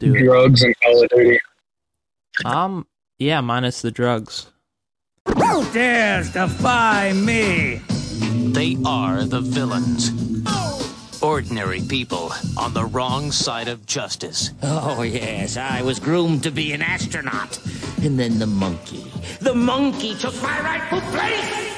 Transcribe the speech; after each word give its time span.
let's 0.00 0.14
do 0.14 0.14
it. 0.14 0.24
drugs 0.24 0.62
and 0.62 0.74
Call 0.80 1.02
of 1.02 1.08
Duty. 1.10 1.40
Um, 2.44 2.86
yeah, 3.18 3.40
minus 3.40 3.82
the 3.82 3.90
drugs. 3.90 4.50
Who 5.26 5.70
dares 5.72 6.32
defy 6.32 7.12
me? 7.12 7.82
They 8.52 8.76
are 8.84 9.24
the 9.24 9.40
villains. 9.40 10.10
Ordinary 11.22 11.82
people 11.82 12.32
on 12.56 12.72
the 12.72 12.86
wrong 12.86 13.30
side 13.30 13.68
of 13.68 13.84
justice. 13.84 14.52
Oh, 14.62 15.02
yes, 15.02 15.58
I 15.58 15.82
was 15.82 15.98
groomed 15.98 16.42
to 16.44 16.50
be 16.50 16.72
an 16.72 16.80
astronaut. 16.80 17.58
And 18.02 18.18
then 18.18 18.38
the 18.38 18.46
monkey. 18.46 19.04
The 19.40 19.54
monkey 19.54 20.14
took 20.14 20.34
my 20.42 20.60
rightful 20.60 21.00
place! 21.12 21.70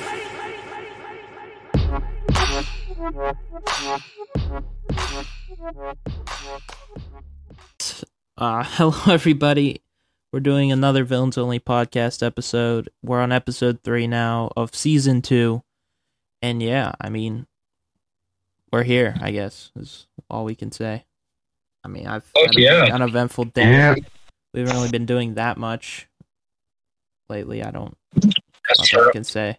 Uh, 8.42 8.64
hello, 8.66 9.14
everybody. 9.14 9.82
We're 10.32 10.40
doing 10.40 10.72
another 10.72 11.04
Villains 11.04 11.38
Only 11.38 11.60
podcast 11.60 12.26
episode. 12.26 12.88
We're 13.00 13.20
on 13.20 13.30
episode 13.30 13.84
three 13.84 14.08
now 14.08 14.50
of 14.56 14.74
season 14.74 15.22
two. 15.22 15.62
And 16.42 16.60
yeah, 16.60 16.90
I 17.00 17.08
mean, 17.08 17.46
we're 18.72 18.82
here, 18.82 19.14
I 19.20 19.30
guess, 19.30 19.70
is 19.76 20.08
all 20.28 20.44
we 20.44 20.56
can 20.56 20.72
say. 20.72 21.04
I 21.84 21.88
mean, 21.88 22.08
I've 22.08 22.28
had 22.36 22.58
yeah. 22.58 22.78
pretty 22.78 22.92
uneventful 22.92 23.44
day. 23.44 23.70
Yeah. 23.70 23.94
We 24.52 24.58
haven't 24.58 24.74
really 24.74 24.90
been 24.90 25.06
doing 25.06 25.34
that 25.34 25.56
much 25.56 26.08
lately. 27.28 27.62
I 27.62 27.70
don't 27.70 27.96
That's 28.16 28.34
That's 28.90 28.94
I 28.94 29.12
can 29.12 29.22
say. 29.22 29.58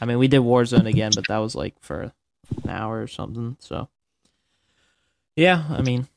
I 0.00 0.06
mean, 0.06 0.16
we 0.16 0.28
did 0.28 0.40
Warzone 0.40 0.88
again, 0.88 1.12
but 1.14 1.28
that 1.28 1.38
was 1.40 1.54
like 1.54 1.74
for 1.82 2.00
an 2.62 2.70
hour 2.70 3.02
or 3.02 3.06
something. 3.06 3.58
So, 3.60 3.90
yeah, 5.36 5.64
I 5.68 5.82
mean, 5.82 6.08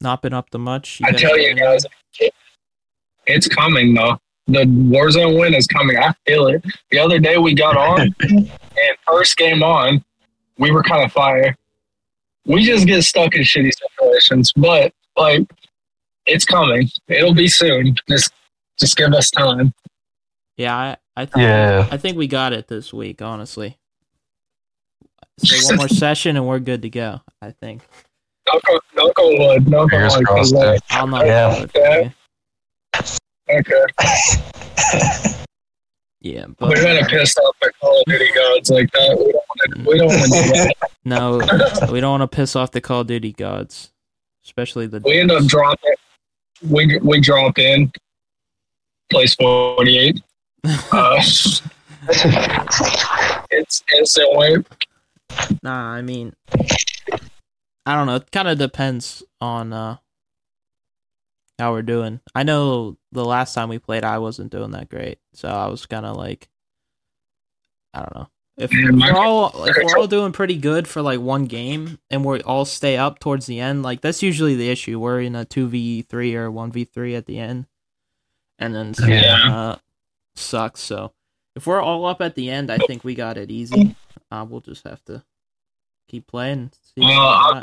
not 0.00 0.22
been 0.22 0.32
up 0.32 0.50
to 0.50 0.58
much. 0.58 1.00
I 1.04 1.12
tell 1.12 1.38
you 1.38 1.54
guys, 1.54 1.84
it's 3.26 3.48
coming 3.48 3.94
though. 3.94 4.18
The 4.46 4.64
Warzone 4.64 5.38
win 5.38 5.54
is 5.54 5.66
coming. 5.66 5.98
I 5.98 6.14
feel 6.26 6.46
it. 6.46 6.64
The 6.90 6.98
other 6.98 7.18
day 7.18 7.36
we 7.36 7.54
got 7.54 7.76
on, 7.76 8.14
and 8.20 8.50
first 9.06 9.36
game 9.36 9.62
on, 9.62 10.02
we 10.56 10.70
were 10.70 10.82
kind 10.82 11.04
of 11.04 11.12
fire. 11.12 11.54
We 12.46 12.64
just 12.64 12.86
get 12.86 13.02
stuck 13.02 13.34
in 13.34 13.42
shitty 13.42 13.72
situations, 13.98 14.52
but 14.56 14.94
like, 15.18 15.46
it's 16.24 16.46
coming. 16.46 16.88
It'll 17.08 17.34
be 17.34 17.48
soon. 17.48 17.94
Just, 18.08 18.32
just 18.78 18.96
give 18.96 19.12
us 19.12 19.30
time. 19.30 19.74
Yeah, 20.56 20.74
I, 20.74 20.96
I 21.14 21.24
think 21.26 21.42
Yeah. 21.42 21.88
I 21.90 21.98
think 21.98 22.16
we 22.16 22.26
got 22.26 22.54
it 22.54 22.68
this 22.68 22.92
week. 22.92 23.20
Honestly, 23.20 23.76
say 25.38 25.58
one 25.66 25.76
more 25.76 25.88
session 25.88 26.36
and 26.36 26.46
we're 26.46 26.58
good 26.58 26.80
to 26.82 26.90
go. 26.90 27.20
I 27.42 27.50
think. 27.50 27.82
Knock 28.52 28.62
on, 28.70 28.80
knock 28.94 29.18
on 29.18 29.38
wood. 29.38 29.68
Knock 29.68 29.82
on 29.84 29.88
Fingers 29.90 30.16
wood. 30.16 30.26
'cause, 30.26 30.52
crossed, 30.52 30.54
like, 30.54 30.80
I'll 30.90 31.06
not. 31.06 31.26
Yeah. 31.26 31.66
Yeah. 31.74 32.10
okay. 33.50 33.84
Yeah, 36.20 36.46
but 36.58 36.70
We're 36.70 36.82
gonna 36.82 37.06
piss 37.06 37.36
off 37.38 37.56
the 37.62 37.70
Call 37.80 38.00
of 38.00 38.04
Duty 38.06 38.30
gods 38.34 38.70
like 38.70 38.90
that. 38.90 39.16
We 39.18 39.32
don't 39.32 39.34
want 39.34 39.60
to. 39.76 39.82
We 39.88 39.98
don't 39.98 40.08
want 40.08 40.22
to 40.24 40.74
that. 40.80 40.90
no, 41.04 41.38
we 41.92 42.00
don't 42.00 42.18
want 42.18 42.30
to 42.30 42.36
piss 42.36 42.56
off 42.56 42.72
the 42.72 42.80
Call 42.80 43.02
of 43.02 43.06
Duty 43.06 43.32
gods, 43.32 43.92
especially 44.44 44.88
the. 44.88 45.00
We 45.04 45.20
end 45.20 45.30
up 45.30 45.44
dropping. 45.46 45.94
We 46.68 46.98
we 47.02 47.20
drop 47.20 47.58
in. 47.58 47.92
Place 49.10 49.34
forty 49.36 49.96
eight. 49.98 50.20
Uh, 50.90 51.22
it's 53.50 53.82
instant 53.96 54.28
wave. 54.32 54.66
Nah, 55.62 55.92
I 55.92 56.02
mean, 56.02 56.34
I 57.88 57.94
don't 57.94 58.06
know. 58.06 58.16
It 58.16 58.30
kind 58.30 58.48
of 58.48 58.58
depends 58.58 59.22
on 59.40 59.72
uh 59.72 59.96
how 61.58 61.72
we're 61.72 61.82
doing. 61.82 62.20
I 62.34 62.42
know 62.42 62.98
the 63.12 63.24
last 63.24 63.54
time 63.54 63.68
we 63.68 63.78
played, 63.78 64.04
I 64.04 64.18
wasn't 64.18 64.52
doing 64.52 64.70
that 64.72 64.88
great, 64.90 65.18
so 65.32 65.48
I 65.48 65.66
was 65.68 65.86
kind 65.86 66.04
of 66.06 66.16
like, 66.16 66.48
I 67.94 68.00
don't 68.00 68.14
know. 68.14 68.28
If, 68.58 68.72
Yeah, 68.74 68.88
if 68.90 68.94
my- 68.94 69.10
we're 69.12 69.18
all 69.18 69.64
if 69.64 69.76
we're 69.76 69.98
all 69.98 70.06
doing 70.06 70.32
pretty 70.32 70.56
good 70.56 70.86
for 70.86 71.00
like 71.00 71.20
one 71.20 71.46
game, 71.46 71.98
and 72.10 72.24
we 72.24 72.42
all 72.42 72.64
stay 72.64 72.96
up 72.96 73.20
towards 73.20 73.46
the 73.46 73.58
end, 73.60 73.82
like 73.82 74.00
that's 74.02 74.22
usually 74.22 74.54
the 74.54 74.68
issue. 74.68 75.00
We're 75.00 75.20
in 75.22 75.34
a 75.34 75.44
two 75.44 75.66
v 75.68 76.02
three 76.02 76.34
or 76.36 76.50
one 76.50 76.70
v 76.72 76.84
three 76.84 77.14
at 77.14 77.26
the 77.26 77.38
end, 77.38 77.66
and 78.58 78.74
then 78.74 78.94
Yeah. 79.06 79.56
uh, 79.56 79.76
sucks. 80.36 80.80
So 80.80 81.12
if 81.56 81.66
we're 81.66 81.80
all 81.80 82.04
up 82.06 82.20
at 82.20 82.34
the 82.34 82.50
end, 82.50 82.70
I 82.70 82.78
think 82.78 83.02
we 83.02 83.14
got 83.14 83.38
it 83.38 83.50
easy. 83.50 83.96
Uh, 84.30 84.44
we'll 84.48 84.60
just 84.60 84.84
have 84.84 85.02
to 85.06 85.24
keep 86.08 86.26
playing. 86.26 86.70
Well, 86.98 87.10
I- 87.28 87.62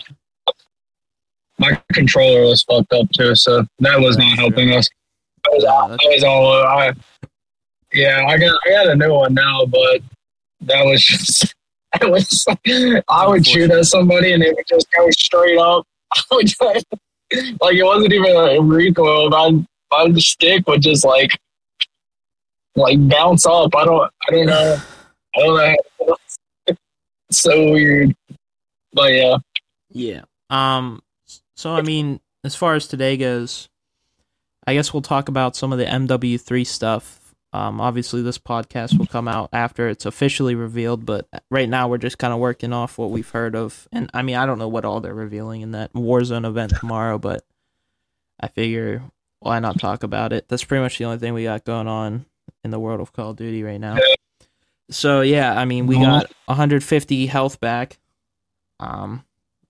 My 1.58 1.82
controller 1.94 2.42
was 2.42 2.64
fucked 2.64 2.92
up 2.94 3.10
too, 3.12 3.34
so 3.36 3.66
that 3.80 4.00
was 4.00 4.18
not 4.18 4.26
That's 4.28 4.40
helping 4.40 4.74
us. 4.74 4.88
I 5.46 5.50
was, 5.52 5.64
I 5.66 6.08
was 6.08 6.24
all. 6.24 6.52
I, 6.54 6.94
yeah, 7.94 8.26
I 8.28 8.38
got 8.38 8.60
I 8.66 8.70
got 8.72 8.88
a 8.88 8.96
new 8.96 9.14
one 9.14 9.34
now, 9.34 9.66
but 9.66 10.02
that 10.62 10.84
was 10.86 11.04
just. 11.04 11.54
It 12.02 12.12
was. 12.12 12.46
I 13.08 13.26
would 13.26 13.48
shoot 13.48 13.72
at 13.72 13.86
somebody 13.86 14.34
and 14.34 14.44
it 14.44 14.54
would 14.54 14.68
just 14.68 14.92
go 14.92 15.10
straight 15.12 15.58
up. 15.58 15.88
I 16.14 16.22
would 16.34 16.48
just, 16.48 16.62
like 16.62 16.86
it 17.78 17.86
wasn't 17.86 18.12
even 18.12 18.36
a 18.36 18.60
recoil. 18.62 19.30
My 19.30 19.66
my 19.92 20.12
stick 20.18 20.68
would 20.68 20.82
just 20.82 21.06
like 21.06 21.32
like 22.76 22.98
bounce 23.08 23.46
up. 23.46 23.74
I 23.74 23.86
don't. 23.86 24.12
I 24.28 24.32
don't 24.32 24.46
know. 24.48 24.78
I 25.38 25.40
don't 25.40 25.56
know. 25.56 26.16
It's 26.68 26.78
so 27.32 27.72
weird. 27.72 28.14
But 28.96 29.14
yeah. 29.14 29.38
Yeah. 29.92 30.22
Um. 30.50 31.04
So 31.56 31.74
I 31.76 31.82
mean, 31.82 32.20
as 32.44 32.56
far 32.56 32.74
as 32.74 32.88
today 32.88 33.18
goes, 33.18 33.70
I 34.66 34.74
guess 34.74 34.94
we'll 34.94 35.02
talk 35.02 35.30
about 35.30 35.56
some 35.56 35.72
of 35.72 35.80
the 35.80 35.86
MW3 35.86 36.66
stuff. 36.66 37.36
Um. 37.54 37.80
Obviously, 37.80 38.22
this 38.22 38.40
podcast 38.40 38.98
will 38.98 39.06
come 39.06 39.28
out 39.28 39.50
after 39.54 39.88
it's 39.88 40.06
officially 40.06 40.56
revealed, 40.56 41.06
but 41.06 41.28
right 41.52 41.70
now 41.70 41.88
we're 41.88 41.98
just 41.98 42.18
kind 42.18 42.34
of 42.34 42.40
working 42.40 42.74
off 42.74 42.98
what 42.98 43.12
we've 43.12 43.30
heard 43.30 43.56
of, 43.56 43.88
and 43.92 44.10
I 44.14 44.24
mean, 44.24 44.36
I 44.36 44.46
don't 44.46 44.60
know 44.60 44.68
what 44.68 44.86
all 44.86 45.02
they're 45.02 45.14
revealing 45.14 45.62
in 45.62 45.72
that 45.72 45.94
Warzone 45.94 46.48
event 46.48 46.74
tomorrow, 46.80 47.18
but 47.20 47.46
I 48.40 48.48
figure 48.48 49.04
why 49.40 49.60
not 49.60 49.80
talk 49.80 50.04
about 50.04 50.34
it? 50.34 50.48
That's 50.48 50.64
pretty 50.64 50.82
much 50.82 50.98
the 50.98 51.06
only 51.06 51.20
thing 51.20 51.34
we 51.34 51.44
got 51.44 51.66
going 51.66 51.88
on 51.88 52.26
in 52.64 52.72
the 52.72 52.80
world 52.80 53.00
of 53.00 53.14
Call 53.14 53.32
of 53.32 53.38
Duty 53.38 53.62
right 53.64 53.80
now. 53.80 53.98
So 54.90 55.22
yeah, 55.22 55.58
I 55.58 55.66
mean, 55.66 55.88
we 55.88 56.00
got 56.00 56.32
150 56.46 57.26
health 57.28 57.60
back. 57.60 58.00
Um. 58.80 59.24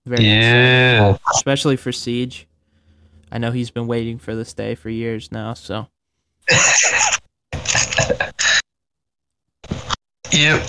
Very 0.04 0.24
exciting 0.24 0.40
Yeah. 0.40 1.16
especially 1.34 1.76
for 1.76 1.90
Siege. 1.92 2.46
I 3.32 3.38
know 3.38 3.50
he's 3.50 3.70
been 3.70 3.86
waiting 3.88 4.18
for 4.18 4.34
this 4.36 4.52
day 4.54 4.74
for 4.76 4.88
years 4.88 5.32
now, 5.32 5.54
so 5.54 5.88
Yep. 10.32 10.66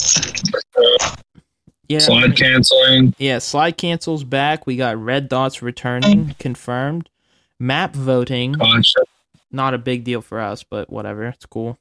yeah. 1.89 1.99
Slide 1.99 2.35
canceling. 2.35 3.13
Yeah, 3.17 3.39
slide 3.39 3.77
cancels 3.77 4.23
back. 4.23 4.65
We 4.65 4.75
got 4.77 4.97
red 4.97 5.29
dots 5.29 5.61
returning, 5.61 6.35
confirmed. 6.39 7.09
Map 7.59 7.95
voting, 7.95 8.53
Gosh, 8.53 8.93
not 9.51 9.73
a 9.73 9.77
big 9.79 10.03
deal 10.03 10.21
for 10.21 10.39
us, 10.39 10.63
but 10.63 10.89
whatever, 10.91 11.25
it's 11.25 11.45
cool. 11.47 11.77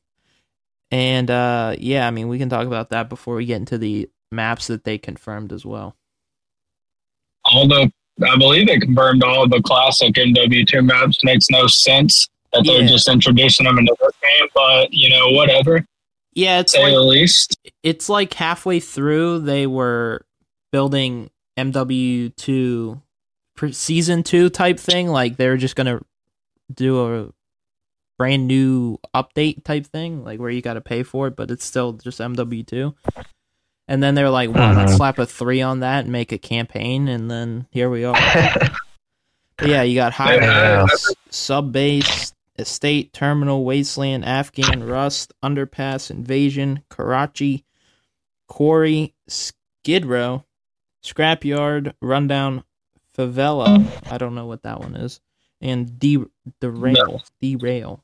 And 0.90 1.30
uh 1.30 1.76
yeah, 1.78 2.06
I 2.06 2.10
mean 2.10 2.28
we 2.28 2.38
can 2.38 2.48
talk 2.48 2.66
about 2.66 2.90
that 2.90 3.08
before 3.08 3.34
we 3.36 3.44
get 3.44 3.56
into 3.56 3.76
the 3.76 4.08
maps 4.32 4.68
that 4.68 4.84
they 4.84 4.98
confirmed 4.98 5.52
as 5.52 5.66
well. 5.66 5.94
All 7.52 7.66
the 7.68 7.90
I 8.26 8.36
believe 8.36 8.66
they 8.66 8.78
confirmed 8.78 9.22
all 9.22 9.46
the 9.46 9.60
classic 9.62 10.14
MW2 10.14 10.84
maps. 10.84 11.18
Makes 11.22 11.50
no 11.50 11.66
sense 11.66 12.28
that 12.52 12.64
they're 12.64 12.86
just 12.86 13.08
introducing 13.08 13.64
them 13.64 13.78
into 13.78 13.94
this 14.00 14.12
game, 14.22 14.48
but 14.54 14.88
you 14.92 15.10
know, 15.10 15.28
whatever. 15.30 15.84
Yeah, 16.32 16.60
it's 16.60 16.72
Say 16.72 16.82
like 16.82 16.92
the 16.92 17.00
least. 17.02 17.56
it's 17.82 18.08
like 18.08 18.32
halfway 18.34 18.80
through 18.80 19.40
they 19.40 19.66
were 19.66 20.24
building 20.72 21.30
MW2 21.58 23.00
season 23.72 24.22
2 24.22 24.50
type 24.50 24.78
thing 24.78 25.08
like 25.08 25.36
they 25.36 25.48
were 25.48 25.56
just 25.56 25.76
going 25.76 25.86
to 25.86 26.04
do 26.74 27.00
a 27.00 27.30
brand 28.18 28.46
new 28.46 28.98
update 29.14 29.64
type 29.64 29.86
thing 29.86 30.24
like 30.24 30.38
where 30.38 30.50
you 30.50 30.60
got 30.60 30.74
to 30.74 30.80
pay 30.80 31.02
for 31.02 31.26
it 31.28 31.36
but 31.36 31.50
it's 31.50 31.64
still 31.64 31.92
just 31.94 32.18
MW2 32.18 32.94
and 33.88 34.02
then 34.02 34.14
they're 34.14 34.30
like 34.30 34.52
well 34.52 34.74
let's 34.74 34.92
Mhm. 34.92 34.96
slap 34.96 35.18
a 35.18 35.26
3 35.26 35.62
on 35.62 35.80
that 35.80 36.04
and 36.04 36.12
make 36.12 36.32
a 36.32 36.38
campaign 36.38 37.08
and 37.08 37.30
then 37.30 37.66
here 37.70 37.88
we 37.90 38.04
are 38.04 38.14
yeah 39.64 39.82
you 39.82 39.94
got 39.94 40.12
high 40.12 40.36
Yeah. 40.36 40.86
sub 41.30 41.72
base, 41.72 42.32
estate, 42.58 43.12
terminal, 43.12 43.64
wasteland, 43.64 44.24
Afghan, 44.24 44.82
rust, 44.84 45.32
underpass, 45.42 46.10
invasion, 46.10 46.82
Karachi, 46.88 47.64
quarry, 48.48 49.14
skid 49.28 50.06
row, 50.06 50.44
scrapyard, 51.02 51.92
rundown, 52.00 52.64
favela. 53.16 53.86
I 54.10 54.18
don't 54.18 54.34
know 54.34 54.46
what 54.46 54.62
that 54.62 54.80
one 54.80 54.94
is, 54.96 55.20
and 55.60 55.98
de- 55.98 56.24
derail, 56.60 57.22
derail. 57.40 58.02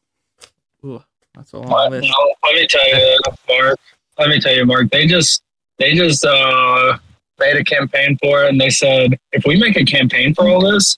Ooh, 0.84 1.02
that's 1.34 1.52
a 1.52 1.58
long 1.58 1.70
Let, 1.70 1.90
list. 2.02 2.12
let 2.44 2.55
me 2.55 2.67
tell 2.67 2.88
you, 2.88 3.19
Mark. 3.49 3.79
Let 4.19 4.29
me 4.29 4.40
tell 4.40 4.55
you, 4.55 4.67
Mark. 4.67 4.90
They 4.90 5.06
just 5.06 5.43
they 5.82 5.94
just 5.94 6.25
uh 6.25 6.96
made 7.40 7.56
a 7.56 7.64
campaign 7.64 8.17
for 8.23 8.44
it, 8.44 8.50
and 8.50 8.61
they 8.61 8.70
said 8.70 9.19
if 9.32 9.44
we 9.44 9.56
make 9.58 9.76
a 9.76 9.84
campaign 9.84 10.32
for 10.34 10.49
all 10.49 10.61
this, 10.61 10.96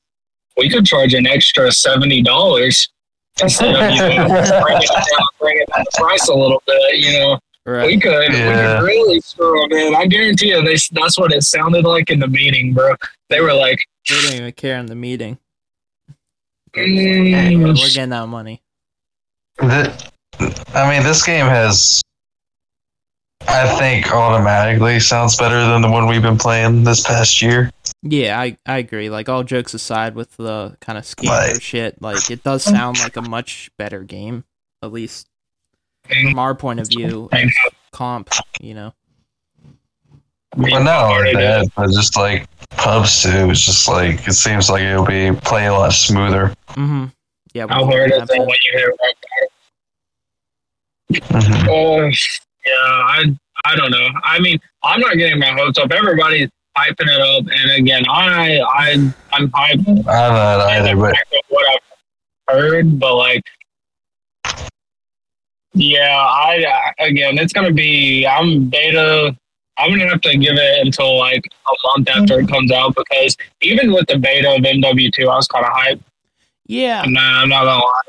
we 0.58 0.69
could 0.69 0.84
charge 0.84 1.14
an 1.14 1.26
extra 1.26 1.72
seventy 1.72 2.20
dollars 2.22 2.88
instead 3.42 3.75
of 3.75 3.90
you 3.90 3.98
know, 3.98 4.28
bringing 4.62 4.82
it 4.82 4.90
down, 5.10 5.26
bringing 5.40 5.64
down 5.75 5.84
the 5.84 5.90
price 5.98 6.28
a 6.28 6.34
little 6.34 6.62
bit. 6.66 6.96
You 6.98 7.12
know, 7.19 7.38
we 7.66 7.72
Right. 7.72 8.02
could, 8.02 8.28
we 8.28 8.34
could 8.36 8.82
really 8.82 9.20
screw 9.20 9.58
them 9.62 9.72
in. 9.78 9.94
I 9.96 10.04
guarantee 10.06 10.48
you, 10.50 10.62
they, 10.62 10.76
that's 10.92 11.19
what 11.19 11.32
it 11.32 11.42
sounded 11.44 11.84
like 11.86 12.10
in 12.10 12.20
the 12.20 12.28
meeting, 12.28 12.75
bro. 12.75 12.94
They 13.31 13.40
were 13.40 13.54
like, 13.54 13.78
They 14.06 14.16
didn't 14.20 14.36
even 14.36 14.52
care 14.52 14.76
in 14.78 14.84
the 14.86 14.94
meeting. 14.94 15.38
mm, 16.76 17.32
Anyway, 17.32 17.64
we're 17.64 17.75
getting 17.88 18.10
that 18.10 18.26
money. 18.28 18.60
Th- 19.60 19.90
I 20.75 20.90
mean, 20.94 21.02
this 21.04 21.25
game 21.25 21.46
has, 21.46 22.02
I 23.49 23.76
think, 23.79 24.11
automatically 24.12 24.99
sounds 25.00 25.37
better 25.37 25.61
than 25.67 25.82
the 25.82 25.91
one 25.91 26.06
we've 26.06 26.23
been 26.23 26.38
playing 26.38 26.85
this 26.85 27.02
past 27.02 27.41
year. 27.43 27.70
Yeah, 28.02 28.38
I, 28.41 28.56
I 28.67 28.79
agree. 28.79 29.11
Like 29.11 29.29
all 29.29 29.44
jokes 29.44 29.75
aside, 29.75 30.14
with 30.14 30.37
the 30.37 30.76
kind 30.81 30.99
of 30.99 31.05
scammer 31.05 31.29
Right. 31.52 31.62
shit, 31.62 32.00
like 32.02 32.31
it 32.31 32.43
does 32.43 32.62
sound 32.64 32.99
like 33.00 33.17
a 33.17 33.23
much 33.23 33.70
better 33.79 34.02
game, 34.02 34.44
at 34.82 34.93
least 34.93 35.29
from 36.08 36.38
our 36.38 36.55
point 36.55 36.81
of 36.81 36.88
view. 36.88 37.31
Comp, 37.93 38.31
you 38.61 38.75
know. 38.75 38.93
But 40.56 40.82
not 40.82 41.05
only 41.11 41.17
Already 41.17 41.37
that, 41.38 41.67
but 41.76 41.87
just 41.91 42.17
like 42.17 42.46
pubs 42.70 43.23
too. 43.23 43.50
It's 43.50 43.64
just 43.64 43.88
like 43.88 44.26
it 44.29 44.35
seems 44.35 44.70
like 44.70 44.82
it'll 44.82 45.05
be 45.05 45.32
playing 45.43 45.69
a 45.69 45.73
lot 45.73 45.93
smoother. 45.93 46.55
Mm-hmm. 46.70 47.06
Yeah. 47.55 47.67
How 47.69 47.85
hard 47.85 48.12
is 48.12 48.19
maps 48.19 48.31
it 48.31 48.37
and- 48.38 48.46
when 48.46 48.56
you 48.64 48.79
hit 48.79 48.87
rock 48.88 49.14
Mhm. 51.12 51.69
Oh, 51.69 52.11
yeah, 52.66 52.72
I 52.75 53.25
I 53.64 53.76
don't 53.76 53.90
know. 53.90 54.08
I 54.25 54.40
mean, 54.40 54.58
I'm 54.82 55.00
not 55.00 55.16
getting 55.16 55.38
my 55.38 55.52
hopes 55.52 55.78
up. 55.78 55.90
Everybody's 55.90 56.49
hyping 56.76 57.08
it 57.08 57.20
up, 57.20 57.44
and 57.50 57.70
again, 57.72 58.05
I 58.08 58.61
I 58.61 59.12
I'm 59.32 59.50
hyped 59.50 59.88
I'm 59.88 60.05
not 60.05 60.61
either, 60.70 60.96
but 60.96 61.14
what 61.49 61.66
I've 61.69 62.56
heard, 62.56 62.99
but 62.99 63.14
like, 63.16 63.44
yeah, 65.72 66.16
I 66.19 66.93
again, 66.99 67.38
it's 67.38 67.52
gonna 67.52 67.72
be. 67.72 68.26
I'm 68.26 68.69
beta. 68.69 69.37
I'm 69.76 69.90
gonna 69.90 70.08
have 70.08 70.20
to 70.20 70.37
give 70.37 70.55
it 70.56 70.87
until 70.87 71.19
like 71.19 71.44
a 71.46 71.72
month 71.88 72.08
after 72.08 72.40
it 72.40 72.49
comes 72.49 72.70
out 72.70 72.94
because 72.94 73.37
even 73.60 73.93
with 73.93 74.06
the 74.06 74.19
beta 74.19 74.55
of 74.55 74.60
MW2, 74.60 75.22
I 75.22 75.34
was 75.34 75.49
kind 75.49 75.67
of 75.67 75.72
hyped. 75.72 76.00
Yeah. 76.67 77.02
I'm 77.02 77.12
not, 77.12 77.43
I'm 77.43 77.49
not 77.49 77.64
gonna 77.64 77.84
lie. 77.84 78.04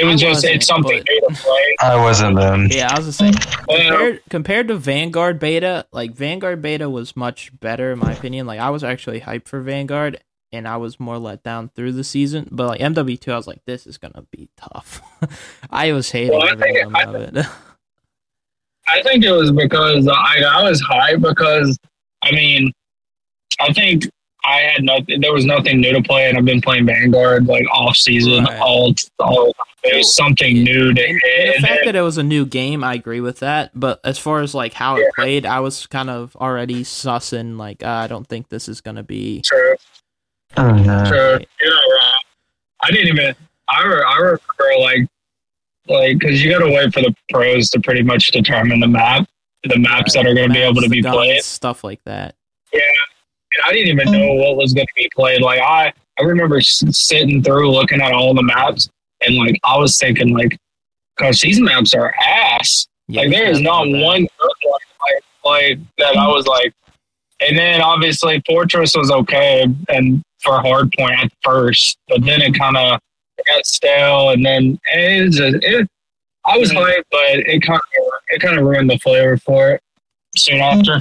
It, 0.00 0.04
it 0.04 0.06
was 0.12 0.22
I 0.22 0.26
just 0.28 0.44
it's 0.44 0.66
something 0.66 1.02
but- 1.28 1.34
play. 1.36 1.76
I 1.80 1.96
wasn't 1.96 2.36
then. 2.36 2.68
Yeah, 2.70 2.88
I 2.92 2.96
was 2.98 3.06
just 3.06 3.18
saying. 3.18 3.34
Well, 3.68 3.78
compared, 3.88 4.22
compared 4.30 4.68
to 4.68 4.76
Vanguard 4.76 5.38
beta, 5.38 5.86
like 5.92 6.12
Vanguard 6.12 6.60
beta 6.60 6.90
was 6.90 7.14
much 7.16 7.52
better 7.60 7.92
in 7.92 7.98
my 8.00 8.12
opinion. 8.12 8.46
Like 8.46 8.58
I 8.60 8.70
was 8.70 8.82
actually 8.82 9.20
hyped 9.20 9.46
for 9.46 9.60
Vanguard, 9.60 10.18
and 10.52 10.66
I 10.66 10.76
was 10.78 10.98
more 10.98 11.18
let 11.18 11.42
down 11.44 11.68
through 11.68 11.92
the 11.92 12.02
season. 12.02 12.48
But 12.50 12.66
like 12.66 12.80
MW2, 12.80 13.32
I 13.32 13.36
was 13.36 13.46
like, 13.46 13.64
this 13.66 13.86
is 13.86 13.96
gonna 13.98 14.24
be 14.32 14.48
tough. 14.56 15.00
I 15.70 15.92
was 15.92 16.10
hating 16.10 16.32
Well, 16.36 16.48
I 16.48 16.52
every 16.52 16.72
think- 16.72 16.90
moment 16.90 17.16
of 17.16 17.36
it. 17.36 17.46
I 18.88 19.02
think 19.02 19.22
it 19.24 19.30
was 19.30 19.52
because 19.52 20.08
I 20.08 20.42
I 20.42 20.62
was 20.68 20.80
high 20.80 21.14
because 21.14 21.78
I 22.24 22.32
mean 22.32 22.72
I 23.60 23.72
think 23.72 24.08
I 24.44 24.58
had 24.60 24.82
nothing. 24.82 25.20
There 25.20 25.32
was 25.32 25.44
nothing 25.44 25.80
new 25.80 25.92
to 25.92 26.02
play, 26.02 26.28
and 26.28 26.38
I've 26.38 26.44
been 26.44 26.60
playing 26.62 26.86
Vanguard 26.86 27.46
like 27.46 27.66
off 27.70 27.96
season 27.96 28.44
Right. 28.44 28.58
all 28.60 28.94
all. 29.18 29.52
There's 29.82 30.14
something 30.14 30.62
new 30.62 30.92
to 30.92 31.02
And, 31.02 31.20
and 31.24 31.54
the 31.54 31.66
fact 31.66 31.74
then- 31.76 31.84
that 31.86 31.96
it 31.96 32.02
was 32.02 32.18
a 32.18 32.22
new 32.22 32.44
game, 32.44 32.84
I 32.84 32.94
agree 32.94 33.20
with 33.20 33.38
that. 33.40 33.70
But 33.74 33.98
as 34.04 34.18
far 34.18 34.40
as 34.42 34.54
like 34.54 34.74
how 34.74 34.96
Yeah. 34.98 35.04
it 35.06 35.14
played, 35.14 35.46
I 35.46 35.60
was 35.60 35.86
kind 35.86 36.10
of 36.10 36.36
already 36.36 36.82
sussing 36.84 37.56
like 37.58 37.82
uh, 37.82 37.88
I 37.88 38.06
don't 38.06 38.26
think 38.28 38.48
this 38.50 38.68
is 38.68 38.80
gonna 38.82 39.02
be. 39.02 39.40
True, 39.42 39.76
Mhm. 40.56 41.08
true. 41.08 41.38
You're 41.62 41.74
not 41.74 41.82
wrong. 41.90 42.14
I 42.82 42.90
didn't 42.90 43.08
even. 43.08 43.34
I 43.68 43.84
re, 43.84 44.02
I 44.06 44.16
remember 44.16 44.80
like 44.80 45.06
like 45.88 46.18
because 46.18 46.42
you 46.42 46.50
got 46.50 46.58
to 46.64 46.70
wait 46.70 46.92
for 46.92 47.00
the 47.00 47.14
pros 47.30 47.68
to 47.70 47.80
pretty 47.80 48.02
much 48.02 48.28
determine 48.28 48.80
the 48.80 48.86
map, 48.88 49.28
the 49.64 49.78
maps 49.78 50.12
that 50.14 50.26
are 50.26 50.34
going 50.34 50.48
to 50.48 50.54
be 50.54 50.60
able 50.60 50.80
to 50.82 50.88
be 50.88 51.02
played. 51.02 51.42
stuff 51.42 51.82
like 51.84 52.00
that. 52.04 52.34
And 53.54 53.64
I 53.66 53.72
didn't 53.72 53.88
even 53.88 54.12
know 54.12 54.34
what 54.34 54.56
was 54.56 54.72
going 54.72 54.86
to 54.86 54.92
be 54.96 55.10
played. 55.14 55.42
Like 55.42 55.60
I, 55.60 55.92
I 56.18 56.22
remember 56.22 56.58
s- 56.58 56.82
sitting 56.90 57.42
through 57.42 57.70
looking 57.70 58.00
at 58.00 58.12
all 58.12 58.34
the 58.34 58.42
maps, 58.42 58.88
and 59.26 59.36
like 59.36 59.58
I 59.64 59.76
was 59.76 59.96
thinking, 59.98 60.32
like, 60.32 60.56
gosh, 61.18 61.40
these 61.40 61.60
maps 61.60 61.94
are 61.94 62.14
ass. 62.20 62.86
Yeah, 63.08 63.22
like 63.22 63.30
there 63.30 63.50
is 63.50 63.60
not 63.60 63.88
one 63.88 64.26
like 64.40 65.24
like 65.44 65.78
that. 65.98 66.16
I 66.16 66.28
was 66.28 66.46
like, 66.46 66.72
and 67.40 67.56
then 67.56 67.80
obviously 67.80 68.42
Fortress 68.46 68.94
was 68.94 69.10
okay, 69.10 69.66
and 69.88 70.22
for 70.42 70.58
Hardpoint 70.60 71.16
at 71.16 71.32
first, 71.42 71.98
but 72.08 72.24
then 72.24 72.40
it 72.40 72.54
kind 72.54 72.76
of 72.76 73.00
got 73.46 73.66
stale, 73.66 74.30
and 74.30 74.44
then 74.44 74.78
it 74.92 75.26
was 75.26 75.36
just, 75.36 75.56
it. 75.62 75.88
I 76.46 76.56
was 76.56 76.70
hyped, 76.70 77.02
but 77.10 77.38
it 77.40 77.62
kind 77.62 77.80
of 77.80 78.12
it 78.28 78.40
kind 78.40 78.58
of 78.58 78.64
ruined 78.64 78.88
the 78.88 78.98
flavor 78.98 79.36
for 79.36 79.72
it 79.72 79.82
soon 80.36 80.60
after. 80.60 81.00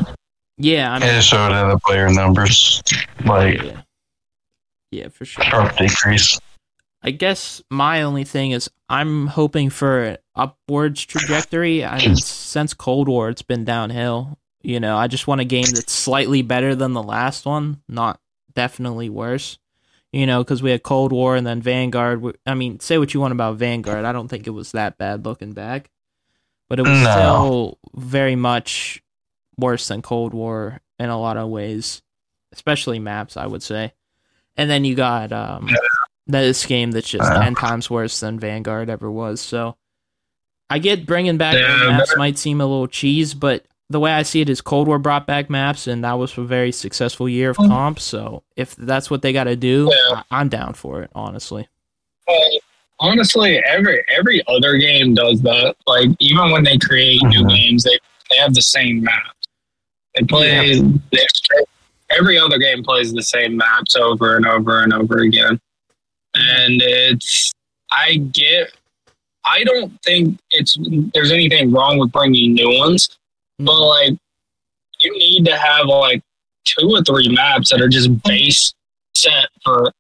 Yeah, 0.60 0.92
I 0.94 1.00
mean, 1.00 1.10
It 1.10 1.22
showed 1.24 1.52
in 1.54 1.70
the 1.70 1.80
player 1.80 2.10
numbers, 2.10 2.84
like 3.26 3.62
yeah, 3.64 3.82
yeah, 4.92 5.08
for 5.08 5.24
sure. 5.26 5.44
sharp 5.46 5.78
decrease. 5.78 6.38
I 7.02 7.12
guess 7.12 7.62
my 7.70 8.02
only 8.02 8.26
thing 8.26 8.52
is 8.52 8.70
I'm 8.90 9.28
hoping 9.28 9.70
for 9.70 10.04
an 10.04 10.18
upwards 10.36 11.06
trajectory. 11.06 11.86
I 11.86 11.98
mean, 12.00 12.16
since 12.18 12.74
Cold 12.74 13.08
War, 13.08 13.30
it's 13.30 13.42
been 13.42 13.64
downhill. 13.64 14.38
You 14.62 14.82
know, 14.82 14.98
I 14.98 15.08
just 15.08 15.26
want 15.26 15.40
a 15.40 15.46
game 15.46 15.64
that's 15.74 15.94
slightly 15.94 16.42
better 16.42 16.76
than 16.76 16.92
the 16.92 17.02
last 17.04 17.46
one, 17.46 17.82
not 17.88 18.20
definitely 18.54 19.10
worse. 19.10 19.58
You 20.12 20.26
know, 20.26 20.44
because 20.44 20.62
we 20.62 20.72
had 20.72 20.84
Cold 20.84 21.14
War 21.14 21.38
and 21.38 21.48
then 21.48 21.62
Vanguard. 21.62 22.38
I 22.46 22.56
mean, 22.56 22.82
say 22.82 22.98
what 22.98 23.14
you 23.14 23.22
want 23.22 23.32
about 23.32 23.56
Vanguard. 23.58 24.04
I 24.04 24.12
don't 24.12 24.28
think 24.28 24.46
it 24.48 24.50
was 24.50 24.74
that 24.74 24.98
bad 24.98 25.24
looking 25.24 25.54
back, 25.54 25.90
but 26.68 26.80
it 26.80 26.82
was 26.82 27.00
No. 27.00 27.12
still 27.12 27.78
very 27.96 28.36
much 28.36 29.02
worse 29.60 29.88
than 29.88 30.02
Cold 30.02 30.34
War 30.34 30.80
in 31.00 31.10
a 31.10 31.20
lot 31.20 31.38
of 31.38 31.50
ways, 31.50 32.02
especially 32.54 33.00
maps, 33.00 33.38
I 33.38 33.46
would 33.48 33.64
say. 33.64 33.94
And 34.58 34.70
then 34.70 34.84
you 34.86 34.96
got 34.96 35.32
um, 35.32 35.70
this 36.28 36.66
game 36.66 36.92
that's 36.92 37.10
just 37.10 37.32
Yeah. 37.32 37.40
ten 37.44 37.56
times 37.56 37.90
worse 37.90 38.20
than 38.20 38.40
Vanguard 38.40 38.90
ever 38.90 39.10
was. 39.10 39.40
So 39.42 39.76
I 40.70 40.80
get 40.80 41.06
bringing 41.06 41.38
back 41.38 41.56
Yeah, 41.56 41.90
maps 41.90 42.16
might 42.18 42.38
seem 42.38 42.62
a 42.62 42.66
little 42.66 42.88
cheese, 42.88 43.34
but 43.34 43.66
the 43.92 44.00
way 44.00 44.12
I 44.12 44.22
see 44.22 44.42
it 44.42 44.50
is 44.50 44.62
Cold 44.62 44.88
War 44.88 45.00
brought 45.00 45.26
back 45.26 45.50
maps, 45.50 45.88
and 45.88 46.04
that 46.04 46.14
was 46.20 46.38
a 46.38 46.44
very 46.44 46.72
successful 46.72 47.28
year 47.28 47.50
of 47.52 47.58
comps. 47.58 48.04
So 48.04 48.44
if 48.56 48.76
that's 48.76 49.10
what 49.10 49.22
they 49.24 49.34
got 49.34 49.46
to 49.46 49.56
do, 49.56 49.90
Yeah. 49.92 50.22
I- 50.30 50.40
I'm 50.42 50.50
down 50.50 50.74
for 50.76 51.02
it. 51.02 51.10
Honestly, 51.16 51.68
honestly, 53.00 53.58
every 53.66 54.04
every 54.16 54.44
other 54.48 54.78
game 54.78 55.14
does 55.16 55.42
that. 55.42 55.76
Like 55.88 56.10
even 56.20 56.52
when 56.52 56.64
they 56.64 56.78
create 56.78 57.22
new 57.24 57.44
Mhm. 57.44 57.50
games, 57.50 57.84
they 57.84 57.98
they 58.30 58.38
have 58.38 58.54
the 58.54 58.62
same 58.62 59.02
maps. 59.04 59.39
They 60.16 60.26
play 60.26 60.80
they- 60.80 61.66
every 62.12 62.40
other 62.40 62.58
game 62.58 62.84
plays 62.84 63.14
the 63.14 63.22
same 63.22 63.56
maps 63.56 63.96
over 63.96 64.36
and 64.36 64.46
over 64.46 64.82
and 64.84 64.94
over 64.94 65.20
again, 65.20 65.60
and 66.36 66.82
it's 66.82 67.52
I 67.92 68.18
get. 68.18 68.72
I 69.46 69.64
don't 69.64 69.92
think 70.04 70.38
it's 70.52 70.78
there's 71.14 71.32
anything 71.32 71.72
wrong 71.72 71.98
with 71.98 72.12
bringing 72.12 72.54
new 72.54 72.78
ones, 72.78 73.18
hmm. 73.58 73.66
but 73.66 73.80
like 73.80 74.18
you 75.02 75.18
need 75.18 75.46
to 75.46 75.58
have 75.58 75.86
like 75.86 76.22
two 76.66 76.90
or 76.94 77.04
three 77.04 77.30
maps 77.30 77.70
that 77.70 77.82
are 77.82 77.88
just 77.88 78.10
base 78.24 78.74
set 79.16 79.48
for 79.64 79.92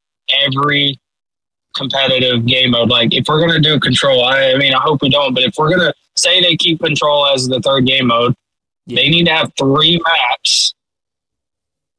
every 0.45 0.99
competitive 1.75 2.45
game 2.45 2.71
mode. 2.71 2.89
Like 2.89 3.13
if 3.13 3.25
we're 3.27 3.39
gonna 3.39 3.59
do 3.59 3.79
control, 3.79 4.25
I, 4.25 4.51
I 4.51 4.57
mean 4.57 4.73
I 4.73 4.81
hope 4.81 5.01
we 5.01 5.09
don't, 5.09 5.33
but 5.33 5.43
if 5.43 5.53
we're 5.57 5.69
gonna 5.69 5.93
say 6.15 6.41
they 6.41 6.57
keep 6.57 6.81
control 6.81 7.25
as 7.27 7.47
the 7.47 7.59
third 7.61 7.85
game 7.85 8.07
mode, 8.07 8.35
Yeah. 8.89 9.01
they 9.03 9.10
need 9.10 9.25
to 9.25 9.31
have 9.31 9.51
three 9.58 10.00
maps 10.05 10.74